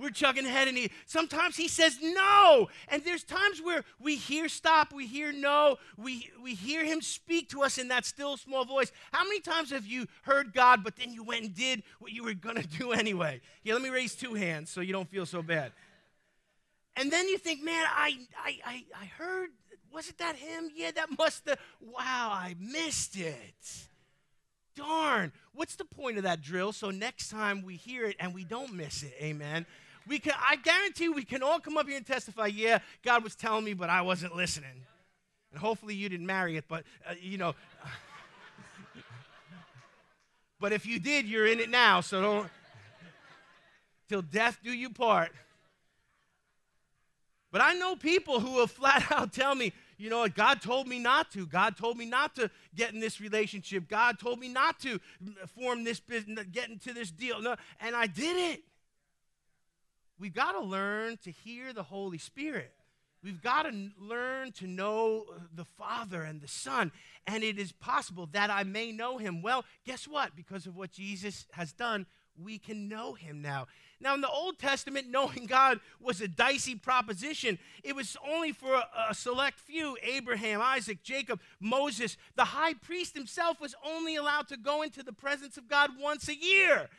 [0.00, 2.68] We're chugging ahead, and he sometimes he says no.
[2.88, 7.50] And there's times where we hear stop, we hear no, we we hear him speak
[7.50, 8.92] to us in that still small voice.
[9.12, 12.24] How many times have you heard God, but then you went and did what you
[12.24, 13.42] were gonna do anyway?
[13.62, 15.72] Yeah, let me raise two hands so you don't feel so bad.
[16.96, 19.50] And then you think, man, I I I, I heard,
[19.92, 20.70] wasn't that him?
[20.74, 21.58] Yeah, that must have.
[21.80, 23.88] Wow, I missed it.
[24.74, 25.32] Darn.
[25.52, 26.72] What's the point of that drill?
[26.72, 29.14] So next time we hear it and we don't miss it.
[29.20, 29.66] Amen.
[30.10, 33.36] We can, I guarantee we can all come up here and testify, yeah, God was
[33.36, 34.84] telling me, but I wasn't listening.
[35.52, 37.54] And hopefully you didn't marry it, but, uh, you know.
[40.58, 42.48] but if you did, you're in it now, so don't.
[44.08, 45.30] Till death do you part.
[47.52, 50.88] But I know people who will flat out tell me, you know what, God told
[50.88, 51.46] me not to.
[51.46, 53.88] God told me not to get in this relationship.
[53.88, 54.98] God told me not to
[55.56, 57.40] form this business, get into this deal.
[57.40, 58.64] No, and I did it.
[60.20, 62.74] We've got to learn to hear the Holy Spirit.
[63.24, 66.92] We've got to learn to know the Father and the Son.
[67.26, 69.40] And it is possible that I may know him.
[69.40, 70.36] Well, guess what?
[70.36, 72.04] Because of what Jesus has done,
[72.38, 73.66] we can know him now.
[73.98, 77.58] Now, in the Old Testament, knowing God was a dicey proposition.
[77.82, 82.18] It was only for a, a, select few Abraham, Isaac, Jacob, Moses.
[82.36, 86.28] The high priest himself was only allowed to go into the presence of God once
[86.28, 86.90] a year.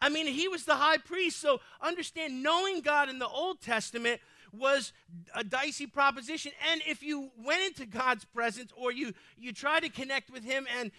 [0.00, 1.40] I mean, he was the high priest.
[1.40, 4.20] So understand, knowing God in the Old Testament
[4.52, 4.92] was
[5.34, 6.52] a dicey proposition.
[6.70, 10.66] And if you went into God's presence or you, you tried to connect with him
[10.78, 10.90] and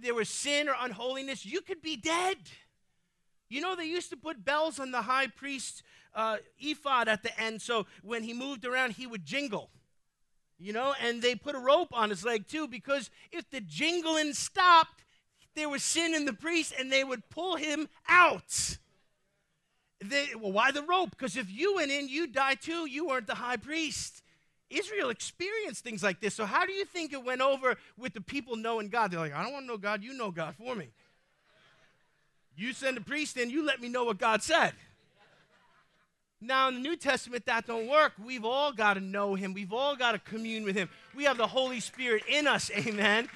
[0.00, 2.36] there was sin or unholiness, you could be dead.
[3.48, 5.82] You know, they used to put bells on the high priest's
[6.14, 9.70] uh, ephod at the end, so when he moved around, he would jingle.
[10.58, 14.34] You know, and they put a rope on his leg too, because if the jingling
[14.34, 15.04] stopped,
[15.58, 18.78] there was sin in the priest and they would pull him out.
[20.00, 21.10] They, well, why the rope?
[21.10, 22.86] Because if you went in, you'd die too.
[22.86, 24.22] You weren't the high priest.
[24.70, 26.34] Israel experienced things like this.
[26.34, 29.10] So, how do you think it went over with the people knowing God?
[29.10, 30.02] They're like, I don't want to know God.
[30.02, 30.88] You know God for me.
[32.54, 34.72] You send a priest in, you let me know what God said.
[36.40, 38.12] Now in the New Testament, that don't work.
[38.24, 39.54] We've all got to know Him.
[39.54, 40.88] We've all got to commune with Him.
[41.14, 42.70] We have the Holy Spirit in us.
[42.76, 43.28] Amen.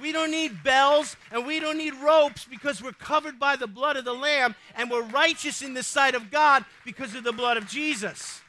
[0.00, 3.96] We don't need bells and we don't need ropes because we're covered by the blood
[3.96, 7.56] of the Lamb and we're righteous in the sight of God because of the blood
[7.56, 8.40] of Jesus.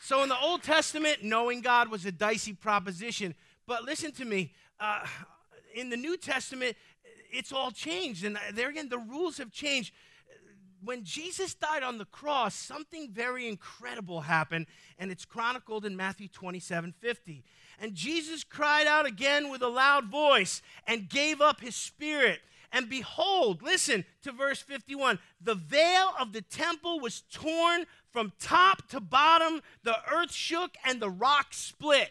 [0.00, 3.34] So in the Old Testament, knowing God was a dicey proposition.
[3.66, 4.52] But listen to me.
[4.78, 5.06] Uh,
[5.74, 6.76] in the New Testament,
[7.32, 8.24] it's all changed.
[8.24, 9.92] And there again, the rules have changed
[10.84, 14.66] when Jesus died on the cross, something very incredible happened,
[14.98, 17.44] and it's chronicled in Matthew 27 50.
[17.80, 22.40] And Jesus cried out again with a loud voice and gave up his spirit.
[22.72, 28.88] And behold, listen to verse 51 the veil of the temple was torn from top
[28.88, 32.10] to bottom, the earth shook, and the rock split.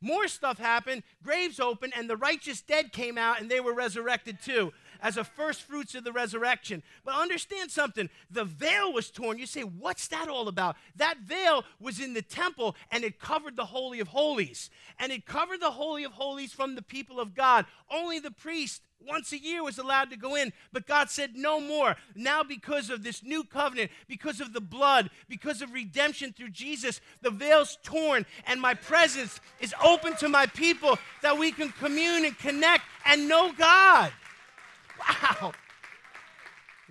[0.00, 4.40] More stuff happened, graves opened, and the righteous dead came out, and they were resurrected
[4.42, 4.72] too
[5.06, 6.82] as a first fruits of the resurrection.
[7.04, 9.38] But understand something the veil was torn.
[9.38, 10.74] You say, what's that all about?
[10.96, 14.68] That veil was in the temple and it covered the Holy of Holies.
[14.98, 17.66] And it covered the Holy of Holies from the people of God.
[17.88, 21.60] Only the priest once a year was allowed to go in, but God said no
[21.60, 21.94] more.
[22.16, 27.00] Now, because of this new covenant, because of the blood, because of redemption through Jesus,
[27.22, 32.24] the veil's torn, and my presence is open to my people that we can commune
[32.24, 34.10] and connect and know God.
[35.08, 35.52] Wow.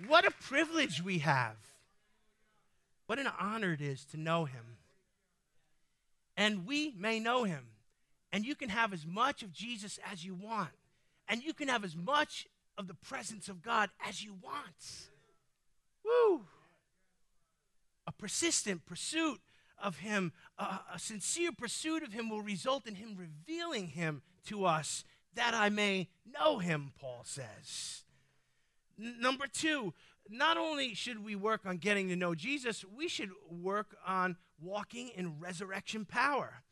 [0.06, 1.56] What a privilege we have.
[3.06, 4.78] What an honor it is to know him.
[6.36, 7.66] And we may know him.
[8.32, 10.70] And you can have as much of Jesus as you want.
[11.28, 15.08] And you can have as much of the presence of God as you want.
[16.04, 16.42] Woo!
[18.06, 19.40] A persistent pursuit
[19.82, 24.64] of him, a, a sincere pursuit of him will result in him revealing him to
[24.64, 28.02] us that I may know him, Paul says.
[28.98, 29.92] Number two,
[30.28, 35.10] not only should we work on getting to know Jesus, we should work on walking
[35.14, 36.62] in resurrection power.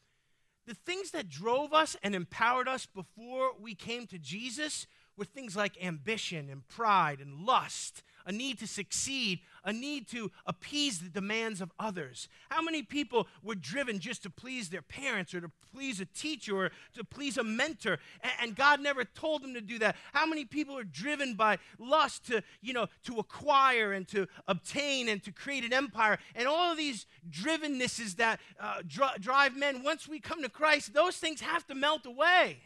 [0.67, 5.55] The things that drove us and empowered us before we came to Jesus were things
[5.55, 11.09] like ambition and pride and lust a need to succeed, a need to appease the
[11.09, 12.29] demands of others.
[12.51, 16.57] How many people were driven just to please their parents or to please a teacher
[16.57, 17.99] or to please a mentor,
[18.41, 19.97] and God never told them to do that?
[20.13, 25.09] How many people are driven by lust to, you know, to acquire and to obtain
[25.09, 26.19] and to create an empire?
[26.35, 30.93] And all of these drivennesses that uh, dr- drive men, once we come to Christ,
[30.93, 32.61] those things have to melt away.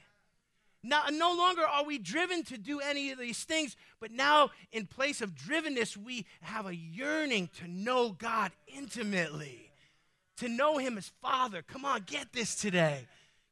[0.82, 4.86] Now, no longer are we driven to do any of these things, but now, in
[4.86, 9.72] place of drivenness, we have a yearning to know God intimately,
[10.36, 11.62] to know Him as Father.
[11.62, 13.06] Come on, get this today.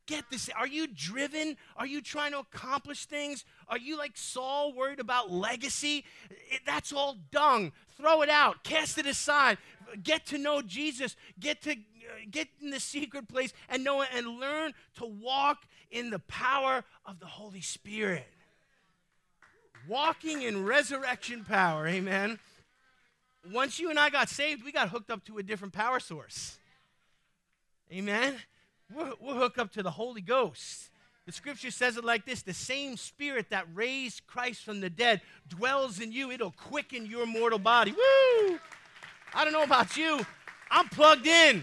[0.07, 0.49] Get this.
[0.57, 1.57] Are you driven?
[1.77, 3.45] Are you trying to accomplish things?
[3.67, 6.05] Are you like Saul, worried about legacy?
[6.31, 7.73] It, that's all dung.
[7.97, 8.63] Throw it out.
[8.63, 9.59] Cast it aside.
[10.03, 11.17] Get to know Jesus.
[11.39, 11.75] Get to uh,
[12.31, 16.85] get in the secret place and know it and learn to walk in the power
[17.05, 18.27] of the Holy Spirit.
[19.89, 21.87] Walking in resurrection power.
[21.87, 22.39] Amen.
[23.53, 26.59] Once you and I got saved, we got hooked up to a different power source.
[27.93, 28.37] Amen.
[28.93, 30.91] We're, we're hooked up to the Holy Ghost.
[31.27, 35.21] The scripture says it like this the same spirit that raised Christ from the dead
[35.49, 36.31] dwells in you.
[36.31, 37.93] It'll quicken your mortal body.
[37.93, 38.59] Woo!
[39.37, 40.25] I don't know about you.
[40.71, 41.63] I'm plugged in,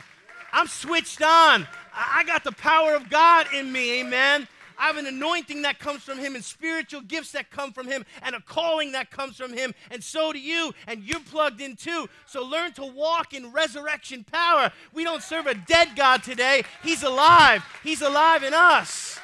[0.52, 1.68] I'm switched on.
[1.96, 4.00] I got the power of God in me.
[4.02, 4.48] Amen.
[4.78, 8.06] I have an anointing that comes from Him and spiritual gifts that come from Him
[8.22, 9.74] and a calling that comes from Him.
[9.92, 12.08] And so do you, and you're plugged in too.
[12.26, 14.72] So learn to walk in resurrection power.
[14.94, 17.64] We don't serve a dead God today, He's alive.
[17.84, 19.20] He's alive in us.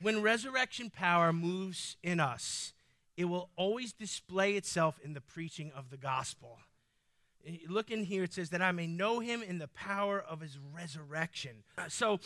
[0.00, 2.73] When resurrection power moves in us,
[3.16, 6.58] it will always display itself in the preaching of the gospel.
[7.68, 10.58] Look in here, it says that I may know him in the power of his
[10.74, 11.62] resurrection.
[11.76, 12.18] Uh, so,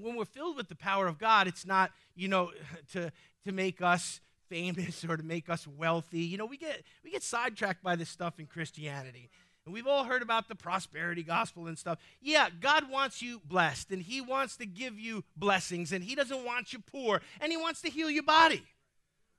[0.00, 2.50] when we're filled with the power of God, it's not, you know,
[2.92, 3.12] to,
[3.44, 6.20] to make us famous or to make us wealthy.
[6.20, 9.30] You know, we get, we get sidetracked by this stuff in Christianity.
[9.64, 11.98] And we've all heard about the prosperity gospel and stuff.
[12.20, 16.44] Yeah, God wants you blessed, and He wants to give you blessings, and He doesn't
[16.44, 18.62] want you poor, and He wants to heal your body.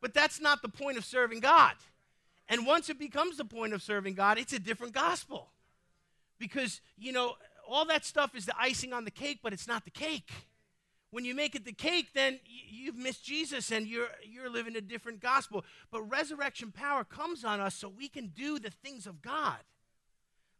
[0.06, 1.74] But that's not the point of serving God.
[2.48, 5.50] And once it becomes the point of serving God, it's a different gospel.
[6.38, 7.34] Because, you know,
[7.68, 10.30] all that stuff is the icing on the cake, but it's not the cake.
[11.10, 14.82] When you make it the cake, then you've missed Jesus and you're, you're living a
[14.82, 15.66] different gospel.
[15.90, 19.58] But resurrection power comes on us so we can do the things of God.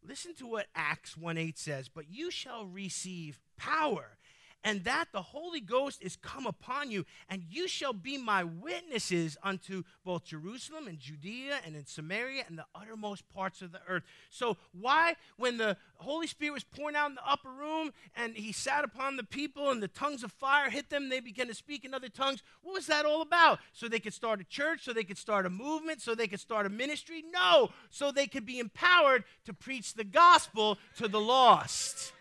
[0.04, 4.18] Listen to what Acts 1 8 says, but you shall receive power
[4.66, 9.38] and that the Holy Ghost is come upon you, and you shall be my witnesses
[9.44, 14.02] unto both Jerusalem and Judea and in Samaria and the uttermost parts of the earth.
[14.32, 18.52] So, why, when the Holy Spirit was pouring out in the upper room and he
[18.52, 21.86] sat upon the people and the tongues of fire hit them, they began to speak
[21.86, 22.42] in other tongues?
[22.64, 23.60] What was that all about?
[23.72, 26.40] So they could start a church, so they could start a movement, so they could
[26.40, 27.24] start a ministry?
[27.32, 32.14] No, so they could be empowered to preach the gospel to the lost.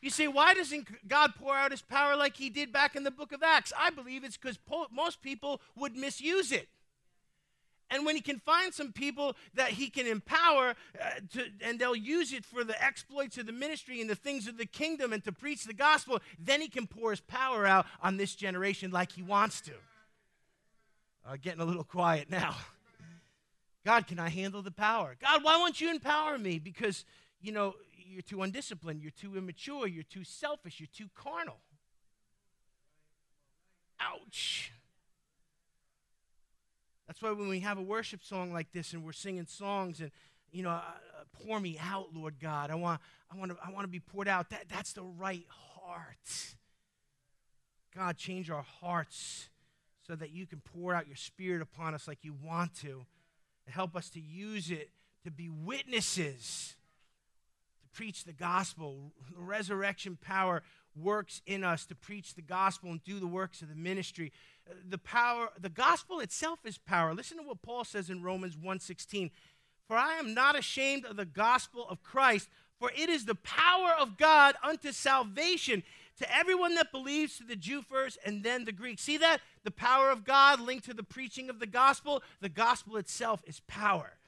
[0.00, 3.10] You say, why doesn't God pour out his power like he did back in the
[3.10, 3.72] book of Acts?
[3.78, 6.68] I believe it's because po- most people would misuse it.
[7.90, 11.96] And when he can find some people that he can empower, uh, to, and they'll
[11.96, 15.24] use it for the exploits of the ministry and the things of the kingdom and
[15.24, 19.12] to preach the gospel, then he can pour his power out on this generation like
[19.12, 19.72] he wants to.
[21.26, 22.54] Uh, getting a little quiet now.
[23.84, 25.16] God, can I handle the power?
[25.20, 26.58] God, why won't you empower me?
[26.58, 27.04] Because,
[27.40, 27.74] you know,
[28.10, 31.58] you're too undisciplined, you're too immature, you're too selfish, you're too carnal.
[34.00, 34.72] Ouch.
[37.06, 40.10] That's why when we have a worship song like this and we're singing songs and
[40.52, 42.70] you know, uh, uh pour me out, Lord God.
[42.70, 43.00] I want,
[43.32, 44.50] I want to, I want to be poured out.
[44.50, 46.54] That, that's the right heart.
[47.96, 49.48] God, change our hearts
[50.06, 53.06] so that you can pour out your Spirit upon us like you want to,
[53.66, 54.90] and help us to use it
[55.24, 56.76] to be witnesses
[57.92, 59.12] preach the gospel.
[59.34, 60.62] The resurrection power
[60.96, 64.32] works in us to preach the gospel and do the works of the ministry.
[64.68, 67.14] Uh, the power, the gospel itself is power.
[67.14, 69.30] Listen to what Paul says in Romans 1:16.
[69.86, 72.48] For I am not ashamed of the gospel of Christ,
[72.78, 75.82] for it is the power of God unto salvation
[76.18, 78.98] to everyone that believes, to the Jew first and then the Greek.
[78.98, 79.40] See that?
[79.64, 82.22] The power of God linked to the preaching of the gospel.
[82.40, 84.19] The gospel itself is power.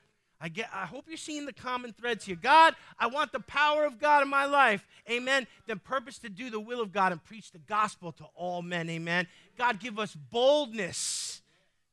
[0.42, 2.34] I, get, I hope you're seeing the common threads here.
[2.34, 4.84] God, I want the power of God in my life.
[5.08, 5.46] Amen.
[5.68, 8.90] Then purpose to do the will of God and preach the gospel to all men.
[8.90, 9.28] Amen.
[9.56, 11.42] God, give us boldness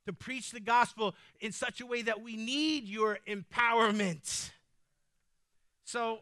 [0.07, 4.49] to preach the gospel in such a way that we need your empowerment.
[5.85, 6.21] So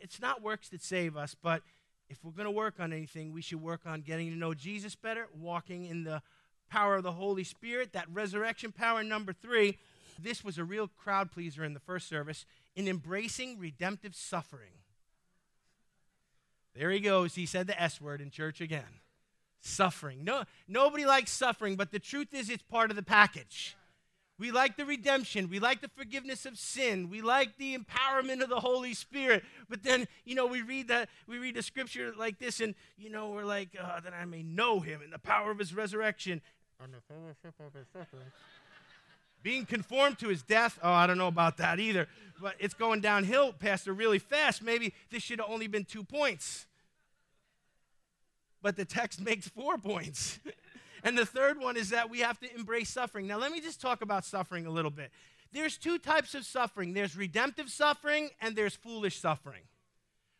[0.00, 1.62] it's not works that save us, but
[2.08, 4.96] if we're going to work on anything, we should work on getting to know Jesus
[4.96, 6.20] better, walking in the
[6.68, 9.04] power of the Holy Spirit, that resurrection power.
[9.04, 9.78] Number three,
[10.18, 12.44] this was a real crowd pleaser in the first service
[12.74, 14.70] in embracing redemptive suffering.
[16.74, 17.34] There he goes.
[17.34, 19.00] He said the S word in church again.
[19.60, 20.22] Suffering.
[20.22, 23.76] No, nobody likes suffering, but the truth is it's part of the package.
[24.38, 25.48] We like the redemption.
[25.48, 27.10] We like the forgiveness of sin.
[27.10, 29.42] We like the empowerment of the Holy Spirit.
[29.68, 33.10] But then, you know, we read that we read a scripture like this, and you
[33.10, 36.40] know, we're like, oh, that I may know him and the power of his resurrection.
[36.80, 37.86] And the fellowship of his.
[39.42, 42.08] Being conformed to his death, oh, I don't know about that either.
[42.40, 44.62] But it's going downhill, Pastor, really fast.
[44.62, 46.66] Maybe this should have only been two points.
[48.62, 50.38] But the text makes four points.
[51.04, 53.28] And the third one is that we have to embrace suffering.
[53.28, 55.12] Now, let me just talk about suffering a little bit.
[55.52, 59.62] There's two types of suffering there's redemptive suffering and there's foolish suffering.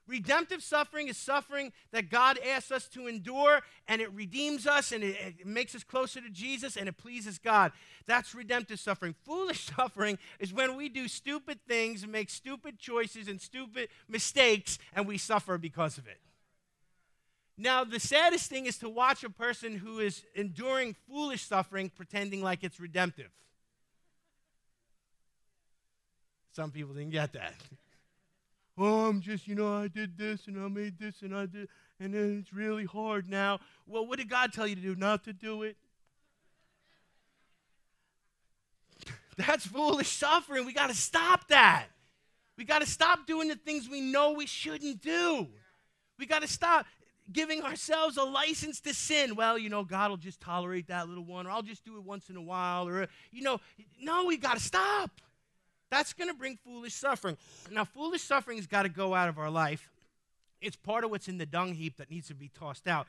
[0.09, 5.05] Redemptive suffering is suffering that God asks us to endure and it redeems us and
[5.05, 7.73] it, it, makes us closer to Jesus and it pleases God.
[8.07, 9.15] That's redemptive suffering.
[9.25, 14.79] Foolish suffering is when we do stupid things and make stupid choices and stupid mistakes
[14.95, 16.19] and we suffer because of it.
[17.59, 22.43] Now, the saddest thing is to watch a person who is enduring foolish suffering pretending
[22.43, 23.31] like it's redemptive.
[26.53, 27.53] Some people didn't get that.
[28.79, 31.69] oh, I'm just, you know, I did this and I made this and I did,
[32.01, 33.61] and then it's really hard now.
[33.87, 34.95] Well, what did God tell you to do?
[34.95, 35.77] Not to do it?
[39.37, 40.65] That's foolish suffering.
[40.65, 41.87] We got to stop that.
[42.57, 45.47] We got to stop doing the things we know we shouldn't do.
[46.19, 46.87] We got to stop
[47.33, 49.37] giving ourselves a license to sin.
[49.37, 52.03] Well, you know, God will just tolerate that little one, or I'll just do it
[52.03, 53.61] once in a while, or, you know,
[54.01, 55.11] no, we got to stop.
[55.91, 57.37] That's going to bring foolish suffering.
[57.71, 59.91] Now, foolish suffering has got to go out of our life.
[60.61, 63.07] It's part of what's in the dung heap that needs to be tossed out.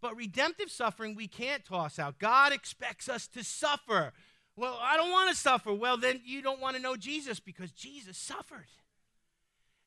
[0.00, 2.18] But redemptive suffering, we can't toss out.
[2.18, 4.12] God expects us to suffer.
[4.56, 5.72] Well, I don't want to suffer.
[5.72, 8.66] Well, then you don't want to know Jesus because Jesus suffered.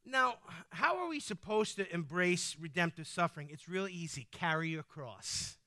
[0.05, 0.35] Now,
[0.71, 3.49] how are we supposed to embrace redemptive suffering?
[3.51, 5.57] It's real easy carry your cross.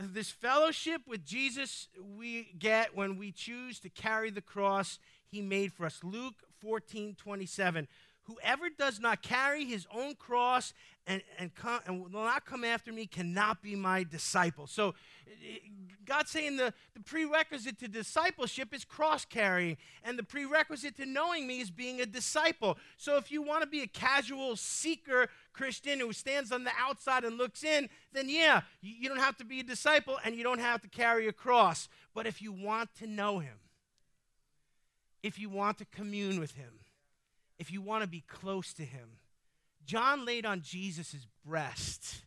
[0.00, 4.98] This fellowship with Jesus we get when we choose to carry the cross
[5.30, 6.00] he made for us.
[6.02, 7.88] Luke 14 27.
[8.24, 10.72] Whoever does not carry his own cross
[11.06, 14.68] and, and, come, and will not come after me cannot be my disciple.
[14.68, 14.94] So
[16.04, 21.46] God's saying the, the prerequisite to discipleship is cross carrying, and the prerequisite to knowing
[21.46, 22.78] me is being a disciple.
[22.96, 27.24] So if you want to be a casual seeker Christian who stands on the outside
[27.24, 30.44] and looks in, then yeah, you, you don't have to be a disciple and you
[30.44, 31.88] don't have to carry a cross.
[32.14, 33.56] But if you want to know him,
[35.22, 36.72] if you want to commune with him,
[37.58, 39.18] if you want to be close to him.
[39.84, 42.22] John laid on Jesus' breast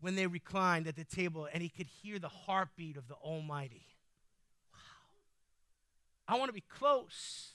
[0.00, 3.86] when they reclined at the table and he could hear the heartbeat of the Almighty.
[4.72, 6.34] Wow.
[6.34, 7.52] I want to be close.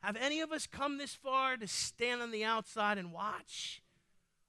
[0.00, 3.82] Have any of us come this far to stand on the outside and watch?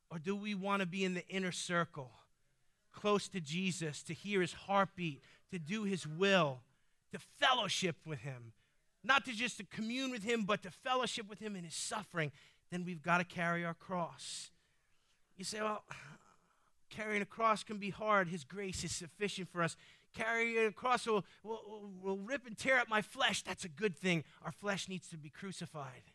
[0.10, 2.12] Or do we want to be in the inner circle,
[2.94, 6.60] close to Jesus, to hear his heartbeat, to do his will,
[7.12, 8.54] to fellowship with him,
[9.04, 12.32] not to just to commune with him, but to fellowship with him in his suffering,
[12.72, 14.52] then we've got to carry our cross.
[15.38, 15.84] You say, well,
[16.90, 18.28] carrying a cross can be hard.
[18.28, 19.78] His grace is sufficient for us.
[20.14, 23.44] Carrying a cross will, will, will rip and tear up my flesh.
[23.44, 24.24] That's a good thing.
[24.44, 26.12] Our flesh needs to be crucified.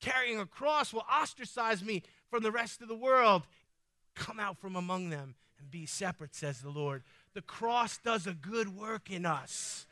[0.00, 3.46] Carrying a cross will ostracize me from the rest of the world.
[4.14, 7.02] Come out from among them and be separate, says the Lord.
[7.34, 9.86] The cross does a good work in us.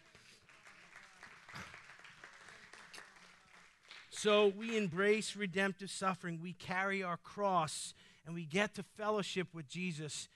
[4.23, 6.39] So we embrace redemptive suffering.
[6.41, 7.93] We carry our cross
[8.25, 10.29] and we get to fellowship with Jesus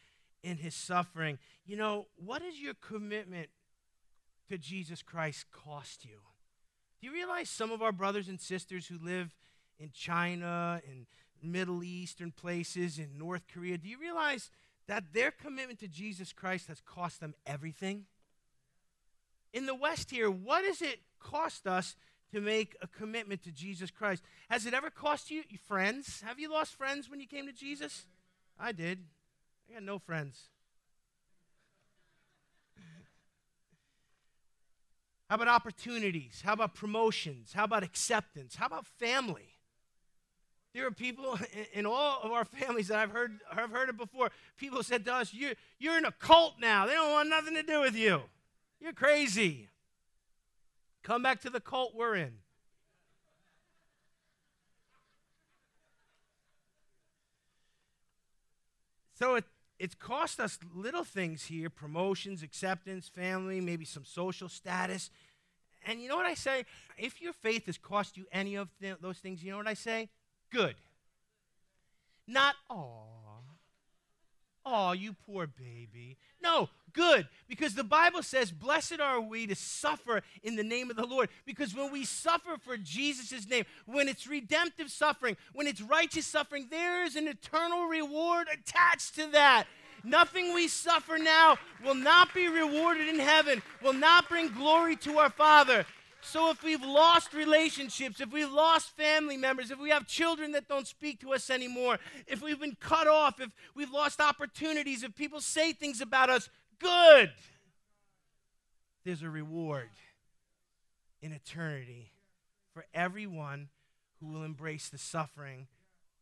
[0.42, 1.38] in his suffering.
[1.64, 3.48] You know, what does your commitment
[4.48, 6.18] to Jesus Christ cost you?
[7.00, 9.36] Do you realize some of our brothers and sisters who live
[9.78, 11.06] in China, in
[11.40, 14.50] Middle Eastern places, in North Korea, do you realize
[14.88, 18.06] that their commitment to Jesus Christ has cost them everything?
[19.52, 21.94] In the West here, what does it cost us
[22.32, 24.22] to make a commitment to Jesus Christ.
[24.50, 26.22] Has it ever cost you friends?
[26.26, 28.06] Have you lost friends when you came to Jesus?
[28.58, 29.04] I did.
[29.68, 30.48] I got no friends.
[35.28, 36.42] How about opportunities?
[36.44, 37.52] How about promotions?
[37.52, 38.54] How about acceptance?
[38.54, 39.56] How about family?
[40.72, 41.38] There are people
[41.72, 44.30] in, all of our families that I've heard, I've heard it before.
[44.56, 46.86] People said to us, you're, you're in a cult now.
[46.86, 48.22] They don't want nothing to do with you.
[48.80, 49.68] You're crazy.
[51.06, 52.32] Come back to the cult we're in.
[59.14, 59.44] So it,
[59.78, 65.10] it's cost us little things here promotions, acceptance, family, maybe some social status.
[65.86, 66.64] And you know what I say?
[66.98, 69.74] If your faith has cost you any of th- those things, you know what I
[69.74, 70.08] say?
[70.50, 70.74] Good.
[72.26, 72.96] Not, aw.
[74.68, 76.16] Oh, you poor baby.
[76.42, 80.96] No, good because the Bible says, Blessed are we to suffer in the name of
[80.96, 81.28] the Lord.
[81.44, 86.66] Because when we suffer for Jesus' name, when it's redemptive suffering, when it's righteous suffering,
[86.70, 89.66] there is an eternal reward attached to that.
[90.02, 95.18] Nothing we suffer now will not be rewarded in heaven, will not bring glory to
[95.18, 95.84] our Father.
[96.20, 100.66] So if we've lost relationships, if we've lost family members, if we have children that
[100.66, 105.14] don't speak to us anymore, if we've been cut off, if we've lost opportunities, if
[105.14, 107.32] people say things about us, good.
[109.04, 109.90] There's a reward
[111.22, 112.12] in eternity
[112.72, 113.68] for everyone
[114.20, 115.68] who will embrace the suffering,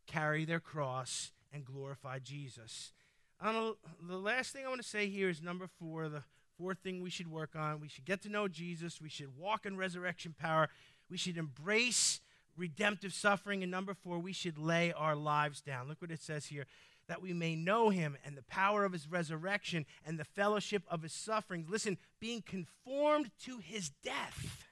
[0.06, 2.92] carry their cross, and glorify Jesus.
[3.40, 6.24] the last thing I want to say here is number four, the
[6.56, 9.66] Fourth thing we should work on we should get to know Jesus, we should walk
[9.66, 10.68] in resurrection power,
[11.10, 12.20] we should embrace
[12.56, 13.62] redemptive suffering.
[13.62, 15.88] And number four, we should lay our lives down.
[15.88, 16.66] Look what it says here
[17.08, 21.02] that we may know him and the power of his resurrection and the fellowship of
[21.02, 21.68] his sufferings.
[21.68, 24.64] Listen, being conformed to his death.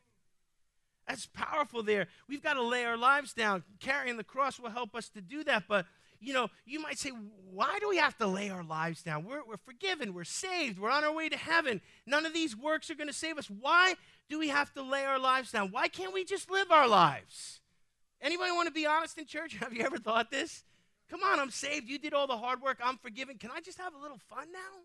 [1.07, 2.07] That's powerful there.
[2.29, 3.65] We've got to lay our lives down.
[3.81, 5.65] Carrying the cross will help us to do that.
[5.69, 5.87] But
[6.23, 7.11] you know, you might say,
[7.51, 9.25] why do we have to lay our lives down?
[9.25, 11.81] We're, we're forgiven, we're saved, we're on our way to heaven.
[12.07, 13.51] None of these works are going to save us.
[13.51, 13.97] Why
[14.31, 15.73] do we have to lay our lives down?
[15.73, 17.61] Why can't we just live our lives?
[18.21, 19.57] Anybody want to be honest in church?
[19.61, 20.63] Have you ever thought this?
[21.13, 21.91] Come on, I'm saved.
[21.91, 22.79] You did all the hard work.
[22.83, 23.37] I'm forgiven.
[23.37, 24.81] Can I just have a little fun now?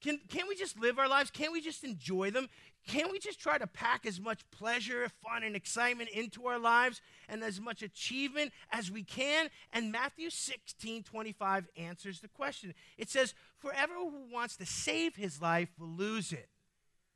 [0.00, 1.30] Can, can't we just live our lives?
[1.30, 2.48] Can't we just enjoy them?
[2.88, 7.02] Can't we just try to pack as much pleasure, fun, and excitement into our lives
[7.28, 9.50] and as much achievement as we can?
[9.74, 12.72] And Matthew 16 25 answers the question.
[12.96, 16.48] It says, For everyone who wants to save his life will lose it,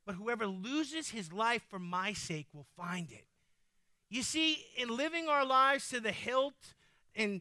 [0.04, 3.24] but whoever loses his life for my sake will find it.
[4.10, 6.74] You see, in living our lives to the hilt
[7.16, 7.40] and,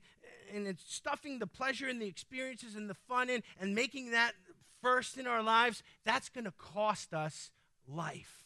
[0.53, 4.33] and stuffing the pleasure and the experiences and the fun in and making that
[4.81, 7.51] first in our lives, that's going to cost us
[7.87, 8.42] life.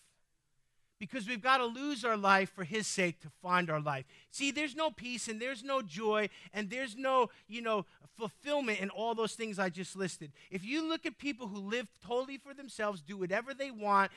[0.99, 4.05] Because we've got to lose our life for his sake to find our life.
[4.31, 7.85] See, there's no peace and there's no joy and there's no, you know,
[8.17, 10.31] fulfillment in all those things I just listed.
[10.49, 14.11] If you look at people who live totally for themselves, do whatever they want,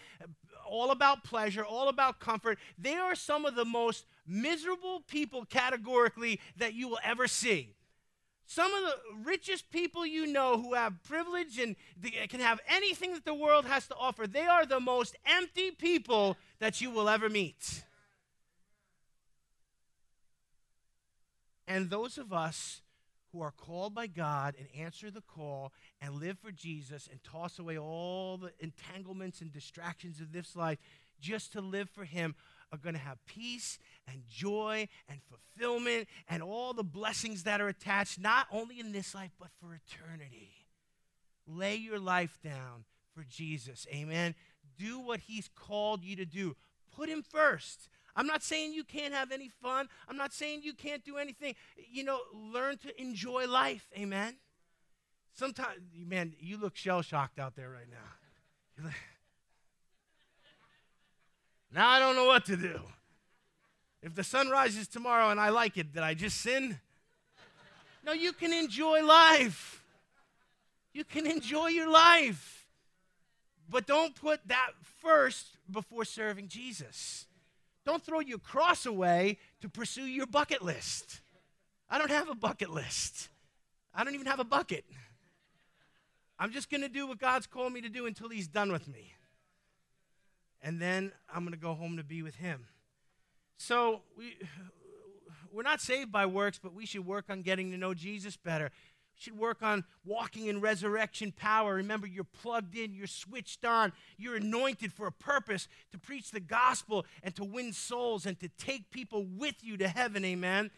[0.66, 6.40] all about pleasure, all about comfort, they are some of the most miserable people categorically
[6.56, 7.74] that you will ever see.
[8.50, 11.76] Some of the richest people you know who have privilege and
[12.28, 16.36] can have anything that the world has to offer, they are the most empty people
[16.58, 17.84] that you will ever meet.
[21.68, 22.82] And those of us
[23.30, 25.72] who are called by God and answer the call
[26.02, 30.78] and live for Jesus and toss away all the entanglements and distractions of this life
[31.20, 32.34] just to live for Him
[32.72, 33.78] are going to have peace
[34.10, 39.14] and joy and fulfillment and all the blessings that are attached, not only in this
[39.14, 40.66] life, but for eternity.
[41.46, 43.86] Lay your life down for Jesus.
[43.92, 44.34] Amen.
[44.78, 46.56] Do what He's called you to do.
[46.94, 47.88] Put Him first.
[48.16, 49.88] I'm not saying you can't have any fun.
[50.08, 51.54] I'm not saying you can't do anything.
[51.90, 53.88] You know, learn to enjoy life.
[53.96, 54.36] Amen.
[55.32, 58.90] Sometimes, man, you look shell shocked out there right now.
[61.72, 62.80] Now I don't know what to do.
[64.02, 66.80] If the sun rises tomorrow and I like it, did I just sin?
[68.04, 69.84] No, you can enjoy life.
[70.92, 72.66] You can enjoy your life.
[73.68, 74.70] But don't put that
[75.02, 77.26] first before serving Jesus.
[77.84, 81.20] Don't throw your cross away to pursue your bucket list.
[81.88, 83.28] I don't have a bucket list.
[83.94, 84.84] I don't even have a bucket.
[86.38, 88.88] I'm just going to do what God's called me to do until He's done with
[88.88, 89.12] me
[90.62, 92.66] and then I'm going to go home to be with him.
[93.56, 94.36] So we,
[95.52, 98.70] we're not saved by works, but we should work on getting to know Jesus better.
[99.14, 101.74] We should work on walking in resurrection power.
[101.74, 106.40] Remember, you're plugged in, you're switched on, you're anointed for a purpose to preach the
[106.40, 110.24] gospel and to win souls and to take people with you to heaven.
[110.24, 110.70] Amen.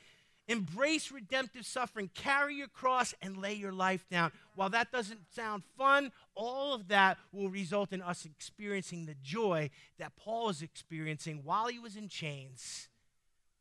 [0.49, 4.32] Embrace redemptive suffering, carry your cross, and lay your life down.
[4.55, 9.70] While that doesn't sound fun, all of that will result in us experiencing the joy
[9.99, 12.88] that Paul was experiencing while he was in chains,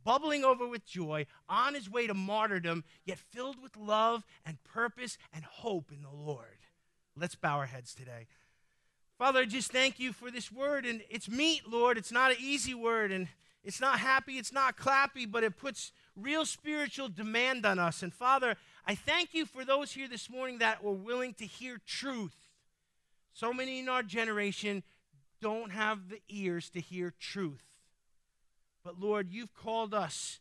[0.03, 5.17] bubbling over with joy, on his way to martyrdom, yet filled with love and purpose
[5.32, 6.57] and hope in the Lord.
[7.15, 8.27] Let's bow our heads today.
[9.19, 10.84] Father, I just thank you for this word.
[10.84, 11.95] And it's meat, Lord.
[11.95, 13.11] It's not an easy word.
[13.11, 13.27] And
[13.64, 18.01] it's not happy, it's not clappy, but it puts real spiritual demand on us.
[18.01, 18.55] And Father,
[18.86, 22.36] I thank you for those here this morning that were willing to hear truth.
[23.34, 24.84] So many in our generation
[25.41, 27.64] don't have the ears to hear truth.
[28.84, 30.39] But Lord, you've called us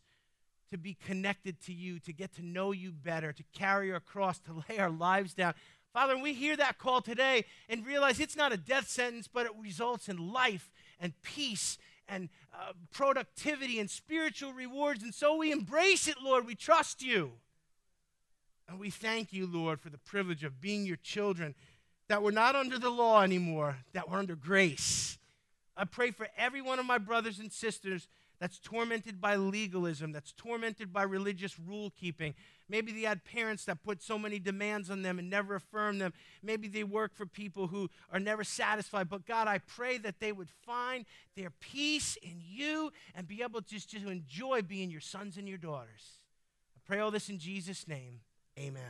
[0.71, 4.39] to be connected to you, to get to know you better, to carry our cross,
[4.39, 5.53] to lay our lives down.
[5.93, 9.51] Father, we hear that call today and realize it's not a death sentence, but it
[9.59, 11.77] results in life and peace
[12.11, 15.01] and uh, productivity and spiritual rewards.
[15.01, 16.45] And so we embrace it, Lord.
[16.45, 17.31] We trust you.
[18.67, 21.55] And we thank you, Lord, for the privilege of being your children,
[22.09, 25.17] that we're not under the law anymore, that we're under grace.
[25.75, 28.07] I pray for every one of my brothers and sisters
[28.41, 32.33] that's tormented by legalism, that's tormented by religious rule keeping.
[32.67, 36.11] Maybe they had parents that put so many demands on them and never affirmed them.
[36.41, 39.09] Maybe they work for people who are never satisfied.
[39.09, 41.05] But God, I pray that they would find
[41.37, 45.59] their peace in you and be able just to enjoy being your sons and your
[45.59, 46.17] daughters.
[46.75, 48.21] I pray all this in Jesus' name.
[48.57, 48.79] Amen.